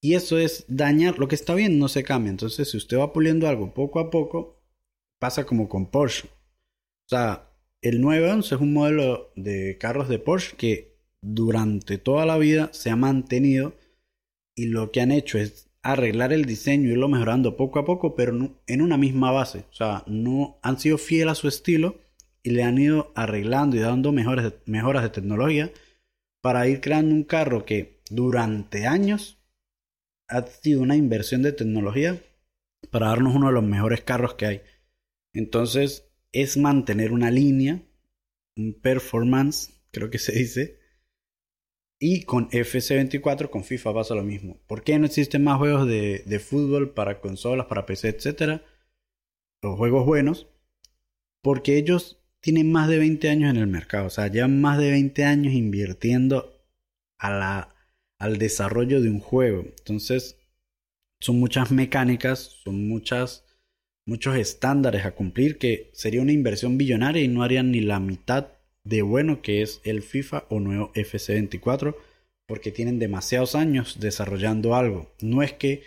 Y 0.00 0.14
eso 0.14 0.38
es 0.38 0.64
dañar. 0.66 1.20
Lo 1.20 1.28
que 1.28 1.36
está 1.36 1.54
bien 1.54 1.78
no 1.78 1.86
se 1.86 2.02
cambia. 2.02 2.30
Entonces, 2.30 2.68
si 2.68 2.76
usted 2.76 2.98
va 2.98 3.12
puliendo 3.12 3.48
algo 3.48 3.72
poco 3.72 4.00
a 4.00 4.10
poco, 4.10 4.53
pasa 5.24 5.46
como 5.46 5.70
con 5.70 5.86
Porsche. 5.86 6.28
O 6.28 7.08
sea, 7.08 7.48
el 7.80 8.02
911 8.02 8.56
es 8.56 8.60
un 8.60 8.74
modelo 8.74 9.32
de 9.36 9.78
carros 9.78 10.10
de 10.10 10.18
Porsche 10.18 10.54
que 10.54 10.98
durante 11.22 11.96
toda 11.96 12.26
la 12.26 12.36
vida 12.36 12.68
se 12.74 12.90
ha 12.90 12.96
mantenido 12.96 13.74
y 14.54 14.66
lo 14.66 14.92
que 14.92 15.00
han 15.00 15.10
hecho 15.10 15.38
es 15.38 15.70
arreglar 15.82 16.34
el 16.34 16.44
diseño 16.44 16.90
y 16.90 16.92
irlo 16.92 17.08
mejorando 17.08 17.56
poco 17.56 17.78
a 17.78 17.86
poco, 17.86 18.14
pero 18.14 18.34
en 18.66 18.82
una 18.82 18.98
misma 18.98 19.30
base. 19.30 19.64
O 19.70 19.72
sea, 19.72 20.04
no 20.06 20.58
han 20.60 20.78
sido 20.78 20.98
fieles 20.98 21.32
a 21.32 21.34
su 21.36 21.48
estilo 21.48 22.02
y 22.42 22.50
le 22.50 22.62
han 22.62 22.76
ido 22.76 23.10
arreglando 23.14 23.76
y 23.76 23.80
dando 23.80 24.12
mejores, 24.12 24.52
mejoras 24.66 25.04
de 25.04 25.08
tecnología 25.08 25.72
para 26.42 26.68
ir 26.68 26.82
creando 26.82 27.14
un 27.14 27.24
carro 27.24 27.64
que 27.64 28.02
durante 28.10 28.86
años 28.86 29.38
ha 30.28 30.42
sido 30.42 30.82
una 30.82 30.96
inversión 30.96 31.40
de 31.40 31.52
tecnología 31.52 32.20
para 32.90 33.08
darnos 33.08 33.34
uno 33.34 33.46
de 33.46 33.54
los 33.54 33.64
mejores 33.64 34.02
carros 34.02 34.34
que 34.34 34.44
hay. 34.44 34.62
Entonces, 35.34 36.08
es 36.32 36.56
mantener 36.56 37.12
una 37.12 37.30
línea, 37.30 37.82
un 38.56 38.80
performance, 38.80 39.84
creo 39.90 40.08
que 40.10 40.18
se 40.18 40.32
dice. 40.32 40.78
Y 42.00 42.22
con 42.22 42.48
FC24, 42.50 43.50
con 43.50 43.64
FIFA 43.64 43.94
pasa 43.94 44.14
lo 44.14 44.24
mismo. 44.24 44.60
¿Por 44.66 44.82
qué 44.82 44.98
no 44.98 45.06
existen 45.06 45.44
más 45.44 45.58
juegos 45.58 45.86
de, 45.86 46.22
de 46.26 46.38
fútbol 46.38 46.94
para 46.94 47.20
consolas, 47.20 47.66
para 47.66 47.86
PC, 47.86 48.08
etcétera? 48.08 48.64
Los 49.62 49.76
juegos 49.76 50.06
buenos. 50.06 50.48
Porque 51.42 51.76
ellos 51.76 52.24
tienen 52.40 52.70
más 52.72 52.88
de 52.88 52.98
20 52.98 53.28
años 53.30 53.50
en 53.50 53.56
el 53.56 53.66
mercado. 53.66 54.06
O 54.06 54.10
sea, 54.10 54.28
llevan 54.28 54.60
más 54.60 54.78
de 54.78 54.90
20 54.90 55.24
años 55.24 55.54
invirtiendo 55.54 56.54
a 57.18 57.30
la, 57.30 57.74
al 58.18 58.38
desarrollo 58.38 59.00
de 59.00 59.10
un 59.10 59.20
juego. 59.20 59.62
Entonces, 59.62 60.38
son 61.20 61.40
muchas 61.40 61.70
mecánicas, 61.70 62.60
son 62.64 62.86
muchas, 62.86 63.43
muchos 64.06 64.36
estándares 64.36 65.04
a 65.04 65.14
cumplir 65.14 65.58
que 65.58 65.90
sería 65.92 66.22
una 66.22 66.32
inversión 66.32 66.78
billonaria 66.78 67.22
y 67.22 67.28
no 67.28 67.42
harían 67.42 67.70
ni 67.70 67.80
la 67.80 68.00
mitad 68.00 68.48
de 68.84 69.02
bueno 69.02 69.40
que 69.42 69.62
es 69.62 69.80
el 69.84 70.02
FIFA 70.02 70.44
o 70.48 70.60
nuevo 70.60 70.92
FC24 70.94 71.96
porque 72.46 72.70
tienen 72.70 72.98
demasiados 72.98 73.54
años 73.54 73.98
desarrollando 74.00 74.74
algo. 74.74 75.14
No 75.20 75.42
es 75.42 75.52
que 75.54 75.82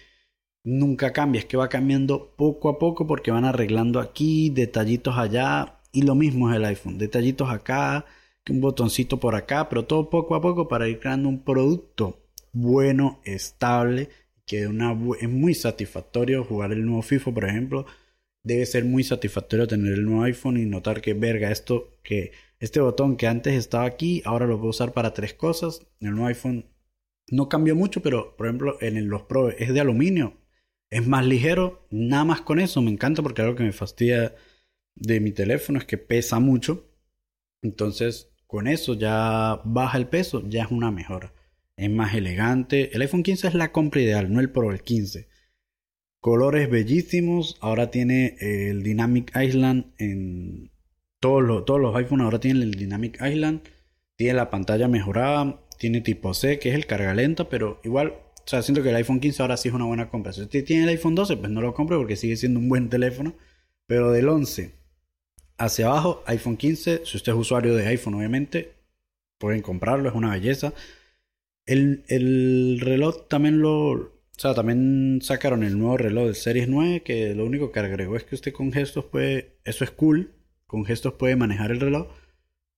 nunca 0.64 1.14
cambie, 1.14 1.40
es 1.40 1.46
que 1.46 1.58
va 1.58 1.70
cambiando 1.70 2.34
poco 2.36 2.70
a 2.70 2.80
poco 2.80 3.06
porque 3.06 3.32
van 3.32 3.46
arreglando 3.46 4.00
aquí, 4.00 4.50
detallitos 4.50 5.18
allá 5.18 5.80
y 5.92 6.02
lo 6.02 6.16
mismo 6.16 6.50
es 6.50 6.58
el 6.58 6.66
iPhone, 6.66 6.98
detallitos 6.98 7.50
acá, 7.50 8.06
un 8.50 8.62
botoncito 8.62 9.20
por 9.20 9.36
acá, 9.36 9.70
pero 9.70 9.86
todo 9.86 10.10
poco 10.10 10.36
a 10.36 10.42
poco 10.42 10.68
para 10.68 10.88
ir 10.88 11.00
creando 11.00 11.30
un 11.30 11.44
producto 11.44 12.24
bueno, 12.54 13.20
estable 13.24 14.10
que 14.46 14.64
es 14.64 15.30
muy 15.30 15.54
satisfactorio 15.54 16.46
jugar 16.46 16.72
el 16.72 16.86
nuevo 16.86 17.02
FIFA, 17.02 17.34
por 17.34 17.46
ejemplo. 17.46 17.86
Debe 18.43 18.65
ser 18.65 18.86
muy 18.86 19.04
satisfactorio 19.04 19.67
tener 19.67 19.93
el 19.93 20.06
nuevo 20.06 20.23
iPhone 20.23 20.58
y 20.58 20.65
notar 20.65 21.02
que, 21.02 21.13
verga, 21.13 21.52
esto, 21.52 21.97
que 22.04 22.32
este 22.60 22.80
botón 22.80 23.17
que 23.17 23.28
antes 23.28 23.54
estaba 23.54 23.86
aquí, 23.86 24.21
ahora 24.26 24.47
lo 24.47 24.58
puedo 24.58 24.69
usar 24.69 24.93
para 24.93 25.13
tres 25.13 25.34
cosas. 25.34 25.86
El 26.00 26.12
nuevo 26.12 26.28
iPhone 26.28 26.65
no 27.30 27.50
cambió 27.50 27.76
mucho, 27.76 28.02
pero 28.02 28.36
por 28.38 28.47
ejemplo, 28.47 28.78
en 28.82 29.10
los 29.10 29.23
Pro 29.23 29.50
es 29.50 29.73
de 29.73 29.82
aluminio, 29.82 30.38
es 30.89 31.06
más 31.08 31.26
ligero. 31.26 31.88
Nada 31.91 32.26
más 32.26 32.41
con 32.41 32.60
eso 32.60 32.82
me 32.82 32.91
encanta 32.91 33.21
porque 33.21 33.41
algo 33.41 33.56
que 33.56 33.63
me 33.63 33.73
fastidia 33.73 34.36
de 34.95 35.19
mi 35.19 35.32
teléfono 35.32 35.80
es 35.80 35.86
que 35.86 35.97
pesa 35.97 36.39
mucho. 36.39 36.89
Entonces, 37.62 38.32
con 38.47 38.67
eso 38.67 38.93
ya 38.93 39.62
baja 39.65 39.97
el 39.97 40.08
peso, 40.08 40.47
ya 40.47 40.63
es 40.63 40.71
una 40.71 40.91
mejora 40.91 41.34
es 41.78 41.89
más 41.91 42.15
elegante. 42.15 42.93
El 42.95 43.02
iPhone 43.02 43.23
15 43.23 43.47
es 43.47 43.54
la 43.54 43.71
compra 43.71 44.02
ideal, 44.02 44.34
no 44.34 44.39
el 44.39 44.52
Pro, 44.52 44.71
el 44.71 44.82
15. 44.82 45.28
Colores 46.28 46.70
bellísimos. 46.70 47.56
Ahora 47.62 47.90
tiene 47.90 48.36
el 48.42 48.84
Dynamic 48.84 49.32
Island 49.34 49.94
en 49.98 50.72
todos 51.22 51.42
los, 51.42 51.63
todos 51.63 51.80
los 51.80 51.96
iPhones 51.96 52.26
ahora 52.26 52.42
tienen 52.42 52.63
el 52.63 52.72
Dynamic 52.72 53.18
Island. 53.22 53.62
Tiene 54.18 54.34
la 54.34 54.50
pantalla 54.50 54.90
mejorada. 54.90 55.62
Tiene 55.80 56.02
tipo 56.02 56.34
C, 56.34 56.60
que 56.60 56.68
es 56.68 56.76
el 56.76 56.86
carga 56.86 57.13
lenta, 57.13 57.48
pero 57.48 57.80
igual, 57.86 58.10
o 58.10 58.44
sea, 58.46 58.62
siento 58.62 58.84
que 58.84 58.90
el 58.90 58.98
iPhone 58.98 59.22
15 59.22 59.42
ahora 59.42 59.56
sí 59.56 59.70
es 59.70 59.74
una 59.74 59.86
buena 59.86 60.10
compra. 60.10 60.34
Si 60.34 60.42
usted 60.42 60.66
tiene 60.66 60.84
el 60.84 60.90
iPhone 60.90 61.16
12, 61.16 61.38
pues 61.38 61.50
no 61.50 61.62
lo 61.62 61.74
compre 61.74 61.96
porque 61.96 62.18
sigue 62.18 62.36
siendo 62.36 62.60
un 62.60 62.68
buen 62.68 62.90
teléfono. 62.90 63.34
Pero 63.86 64.12
del 64.12 64.28
11 64.28 64.74
hacia 65.58 65.86
abajo, 65.86 66.24
iPhone 66.26 66.58
15, 66.58 67.06
si 67.06 67.16
usted 67.16 67.32
es 67.32 67.38
usuario 67.38 67.74
de 67.74 67.88
iPhone, 67.88 68.16
obviamente, 68.16 68.74
pueden 69.38 69.62
comprarlo, 69.62 70.10
es 70.10 70.16
una 70.16 70.32
belleza. 70.32 70.74
El, 71.66 72.82
reloj 72.82 73.30
también 73.30 73.62
lo. 73.62 74.17
O 74.38 74.39
sea, 74.39 74.54
también 74.54 75.19
sacaron 75.23 75.63
el 75.63 75.80
nuevo 75.80 75.97
reloj 75.97 76.26
del 76.26 76.36
Series 76.36 76.69
9, 76.69 77.02
que 77.02 77.34
lo 77.34 77.43
único 77.45 77.71
que 77.71 77.80
agregó 77.80 78.15
es 78.15 78.23
que 78.23 78.36
usted 78.36 78.54
con 78.54 78.71
gestos 78.71 79.06
puede. 79.06 79.58
Eso 79.63 79.84
es 79.84 79.89
cool. 79.91 80.36
Con 80.67 80.86
gestos 80.86 81.13
puede 81.13 81.36
manejar 81.36 81.71
el 81.71 81.80
reloj. 81.80 82.08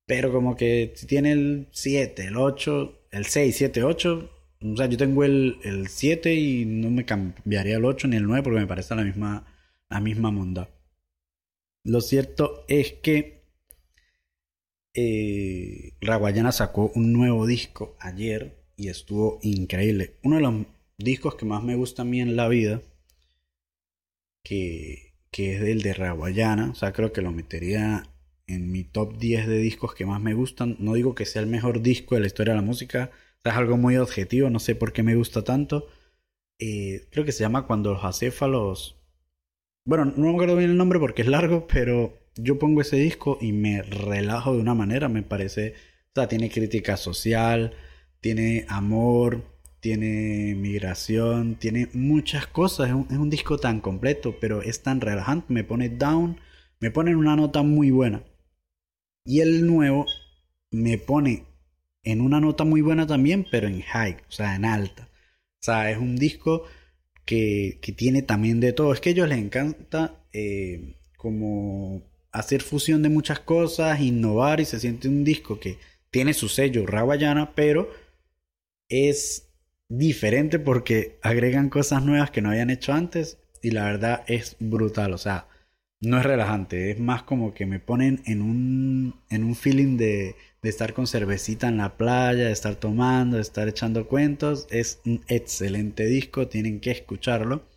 Pero 0.05 0.31
como 0.31 0.55
que 0.55 0.93
si 0.95 1.05
tiene 1.05 1.33
el 1.33 1.67
7, 1.71 2.27
el 2.27 2.37
8, 2.37 3.07
el 3.11 3.25
6, 3.25 3.55
7, 3.57 3.83
8. 3.83 4.29
O 4.61 4.77
sea, 4.77 4.85
yo 4.85 4.97
tengo 4.97 5.25
el, 5.25 5.57
el 5.63 5.89
7 5.89 6.33
y 6.33 6.65
no 6.65 6.91
me 6.91 7.05
cambiaría 7.05 7.75
el 7.77 7.85
8 7.85 8.07
ni 8.07 8.15
el 8.15 8.23
9 8.23 8.43
porque 8.43 8.59
me 8.61 8.67
parece 8.67 8.95
la 8.95 9.03
misma, 9.03 9.45
la 9.89 9.99
misma 9.99 10.31
monda. 10.31 10.69
Lo 11.83 11.99
cierto 11.99 12.65
es 12.69 12.93
que 12.93 13.43
eh, 14.93 15.93
Raguayana 16.01 16.51
sacó 16.53 16.91
un 16.95 17.11
nuevo 17.13 17.45
disco 17.45 17.97
ayer 17.99 18.63
y 18.77 18.87
estuvo 18.87 19.39
increíble. 19.41 20.15
Uno 20.23 20.37
de 20.37 20.41
los 20.41 20.53
discos 20.99 21.35
que 21.35 21.45
más 21.45 21.63
me 21.63 21.75
gusta 21.75 22.03
a 22.03 22.05
mí 22.05 22.21
en 22.21 22.35
la 22.35 22.47
vida, 22.47 22.81
que, 24.43 25.13
que 25.31 25.55
es 25.55 25.61
el 25.61 25.81
de 25.81 25.93
Raguayana, 25.93 26.71
o 26.71 26.75
sea, 26.75 26.93
creo 26.93 27.11
que 27.11 27.21
lo 27.21 27.31
metería 27.31 28.09
en 28.47 28.71
mi 28.71 28.83
top 28.83 29.17
10 29.17 29.47
de 29.47 29.57
discos 29.57 29.93
que 29.95 30.05
más 30.05 30.21
me 30.21 30.33
gustan. 30.33 30.75
No 30.79 30.93
digo 30.93 31.15
que 31.15 31.25
sea 31.25 31.41
el 31.41 31.47
mejor 31.47 31.81
disco 31.81 32.15
de 32.15 32.21
la 32.21 32.27
historia 32.27 32.53
de 32.53 32.61
la 32.61 32.65
música, 32.65 33.11
es 33.43 33.53
algo 33.53 33.77
muy 33.77 33.97
objetivo, 33.97 34.49
no 34.49 34.59
sé 34.59 34.75
por 34.75 34.93
qué 34.93 35.03
me 35.03 35.15
gusta 35.15 35.43
tanto. 35.43 35.87
Eh, 36.59 37.07
creo 37.11 37.25
que 37.25 37.31
se 37.31 37.41
llama 37.41 37.65
Cuando 37.67 37.93
los 37.93 38.03
acéfalos... 38.03 38.97
Bueno, 39.85 40.05
no 40.05 40.27
me 40.27 40.33
acuerdo 40.33 40.55
bien 40.55 40.71
el 40.71 40.77
nombre 40.77 40.99
porque 40.99 41.21
es 41.23 41.27
largo, 41.27 41.67
pero 41.67 42.17
yo 42.35 42.59
pongo 42.59 42.81
ese 42.81 42.97
disco 42.97 43.37
y 43.41 43.53
me 43.53 43.81
relajo 43.81 44.53
de 44.53 44.61
una 44.61 44.75
manera, 44.75 45.09
me 45.09 45.23
parece... 45.23 45.73
O 46.09 46.11
sea, 46.15 46.27
tiene 46.27 46.49
crítica 46.49 46.97
social, 46.97 47.73
tiene 48.19 48.65
amor, 48.67 49.43
tiene 49.79 50.55
migración, 50.55 51.55
tiene 51.55 51.89
muchas 51.93 52.47
cosas. 52.47 52.89
Es 52.89 53.17
un, 53.17 53.29
disco 53.29 53.57
tan 53.57 53.81
completo, 53.81 54.37
pero 54.39 54.61
es 54.61 54.83
tan 54.83 55.01
relajante. 55.01 55.53
Me 55.53 55.63
pone 55.63 55.89
down, 55.89 56.39
me 56.79 56.91
pone 56.91 57.11
en 57.11 57.17
una 57.17 57.35
nota 57.35 57.63
muy 57.63 57.91
buena. 57.91 58.23
Y 59.25 59.41
el 59.41 59.65
nuevo 59.67 60.05
me 60.71 60.97
pone 60.97 61.45
en 62.03 62.21
una 62.21 62.39
nota 62.39 62.63
muy 62.63 62.81
buena 62.81 63.07
también, 63.07 63.45
pero 63.49 63.67
en 63.67 63.81
high, 63.81 64.17
o 64.27 64.31
sea, 64.31 64.55
en 64.55 64.65
alta. 64.65 65.09
O 65.61 65.63
sea, 65.63 65.91
es 65.91 65.97
un 65.97 66.15
disco 66.15 66.63
que, 67.25 67.79
que 67.81 67.91
tiene 67.91 68.21
también 68.21 68.59
de 68.59 68.73
todo. 68.73 68.93
Es 68.93 69.01
que 69.01 69.09
a 69.09 69.11
ellos 69.13 69.29
les 69.29 69.39
encanta 69.39 70.25
eh, 70.33 70.95
como 71.17 72.03
hacer 72.31 72.61
fusión 72.61 73.01
de 73.03 73.09
muchas 73.09 73.39
cosas, 73.39 73.99
innovar 74.01 74.59
y 74.61 74.65
se 74.65 74.79
siente 74.79 75.07
un 75.07 75.23
disco 75.23 75.59
que 75.59 75.77
tiene 76.11 76.33
su 76.33 76.49
sello 76.49 76.85
rawayana, 76.85 77.53
pero 77.55 77.89
es 78.87 79.48
diferente 79.89 80.59
porque 80.59 81.19
agregan 81.21 81.69
cosas 81.69 82.03
nuevas 82.03 82.31
que 82.31 82.41
no 82.41 82.49
habían 82.49 82.69
hecho 82.69 82.93
antes 82.93 83.39
y 83.61 83.71
la 83.71 83.85
verdad 83.85 84.23
es 84.27 84.55
brutal, 84.59 85.13
o 85.13 85.17
sea, 85.17 85.47
no 86.01 86.17
es 86.17 86.25
relajante, 86.25 86.91
es 86.91 86.99
más 86.99 87.23
como 87.23 87.53
que 87.53 87.65
me 87.65 87.79
ponen 87.79 88.21
en 88.25 88.41
un, 88.41 89.21
en 89.29 89.43
un 89.43 89.55
feeling 89.55 89.97
de, 89.97 90.35
de 90.61 90.69
estar 90.69 90.93
con 90.93 91.07
cervecita 91.07 91.67
en 91.67 91.77
la 91.77 91.97
playa, 91.97 92.45
de 92.45 92.53
estar 92.53 92.75
tomando, 92.75 93.35
de 93.35 93.41
estar 93.41 93.67
echando 93.67 94.07
cuentos, 94.07 94.67
es 94.69 95.01
un 95.05 95.21
excelente 95.27 96.05
disco, 96.05 96.47
tienen 96.47 96.79
que 96.79 96.91
escucharlo. 96.91 97.67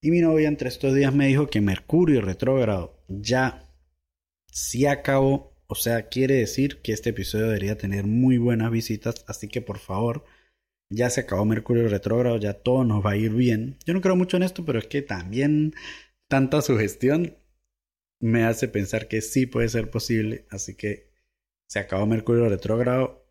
Y 0.00 0.10
mi 0.10 0.20
novia 0.20 0.48
entre 0.48 0.68
estos 0.68 0.94
días 0.94 1.14
me 1.14 1.26
dijo 1.26 1.48
que 1.48 1.60
Mercurio 1.60 2.22
retrógrado 2.22 3.04
ya 3.08 3.68
se 4.46 4.88
acabó 4.88 5.52
o 5.72 5.74
sea, 5.74 6.10
quiere 6.10 6.34
decir 6.34 6.82
que 6.82 6.92
este 6.92 7.10
episodio 7.10 7.46
debería 7.46 7.78
tener 7.78 8.04
muy 8.04 8.36
buenas 8.36 8.70
visitas, 8.70 9.24
así 9.26 9.48
que 9.48 9.62
por 9.62 9.78
favor, 9.78 10.22
ya 10.92 11.10
se 11.10 11.22
acabó 11.22 11.44
Mercurio 11.44 11.88
retrógrado, 11.88 12.36
ya 12.36 12.54
todo 12.54 12.84
nos 12.84 13.04
va 13.04 13.12
a 13.12 13.16
ir 13.16 13.32
bien. 13.32 13.78
Yo 13.86 13.94
no 13.94 14.00
creo 14.00 14.16
mucho 14.16 14.36
en 14.36 14.42
esto, 14.42 14.64
pero 14.64 14.78
es 14.78 14.86
que 14.86 15.02
también 15.02 15.74
tanta 16.28 16.62
sugestión 16.62 17.36
me 18.20 18.44
hace 18.44 18.68
pensar 18.68 19.08
que 19.08 19.20
sí 19.20 19.46
puede 19.46 19.68
ser 19.68 19.90
posible, 19.90 20.46
así 20.50 20.76
que 20.76 21.10
se 21.68 21.78
acabó 21.78 22.06
Mercurio 22.06 22.48
retrógrado. 22.48 23.26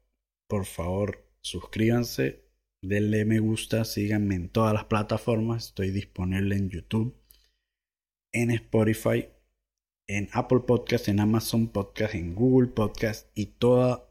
Por 0.48 0.66
favor, 0.66 1.28
suscríbanse, 1.42 2.44
denle 2.82 3.26
me 3.26 3.40
gusta, 3.40 3.86
síganme 3.86 4.36
en 4.36 4.50
todas 4.50 4.74
las 4.74 4.86
plataformas, 4.86 5.68
estoy 5.68 5.92
disponible 5.92 6.56
en 6.56 6.70
YouTube, 6.70 7.16
en 8.34 8.52
Spotify 8.52 9.28
en 10.18 10.28
Apple 10.34 10.62
Podcast, 10.68 11.08
en 11.08 11.22
Amazon 11.22 11.70
Podcast, 11.70 12.16
en 12.16 12.36
Google 12.36 12.68
Podcast 12.68 13.30
y 13.34 13.46
toda 13.46 14.10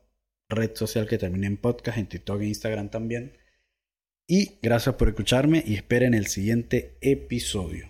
red 0.49 0.75
social 0.75 1.07
que 1.07 1.19
termine 1.19 1.47
en 1.47 1.59
podcast, 1.59 1.99
en 1.99 2.09
TikTok 2.09 2.41
e 2.41 2.47
Instagram 2.47 2.91
también. 2.91 3.37
Y 4.33 4.59
gracias 4.63 4.95
por 4.95 5.09
escucharme 5.09 5.65
y 5.67 5.75
esperen 5.75 6.15
el 6.15 6.29
siguiente 6.29 6.95
episodio. 7.01 7.90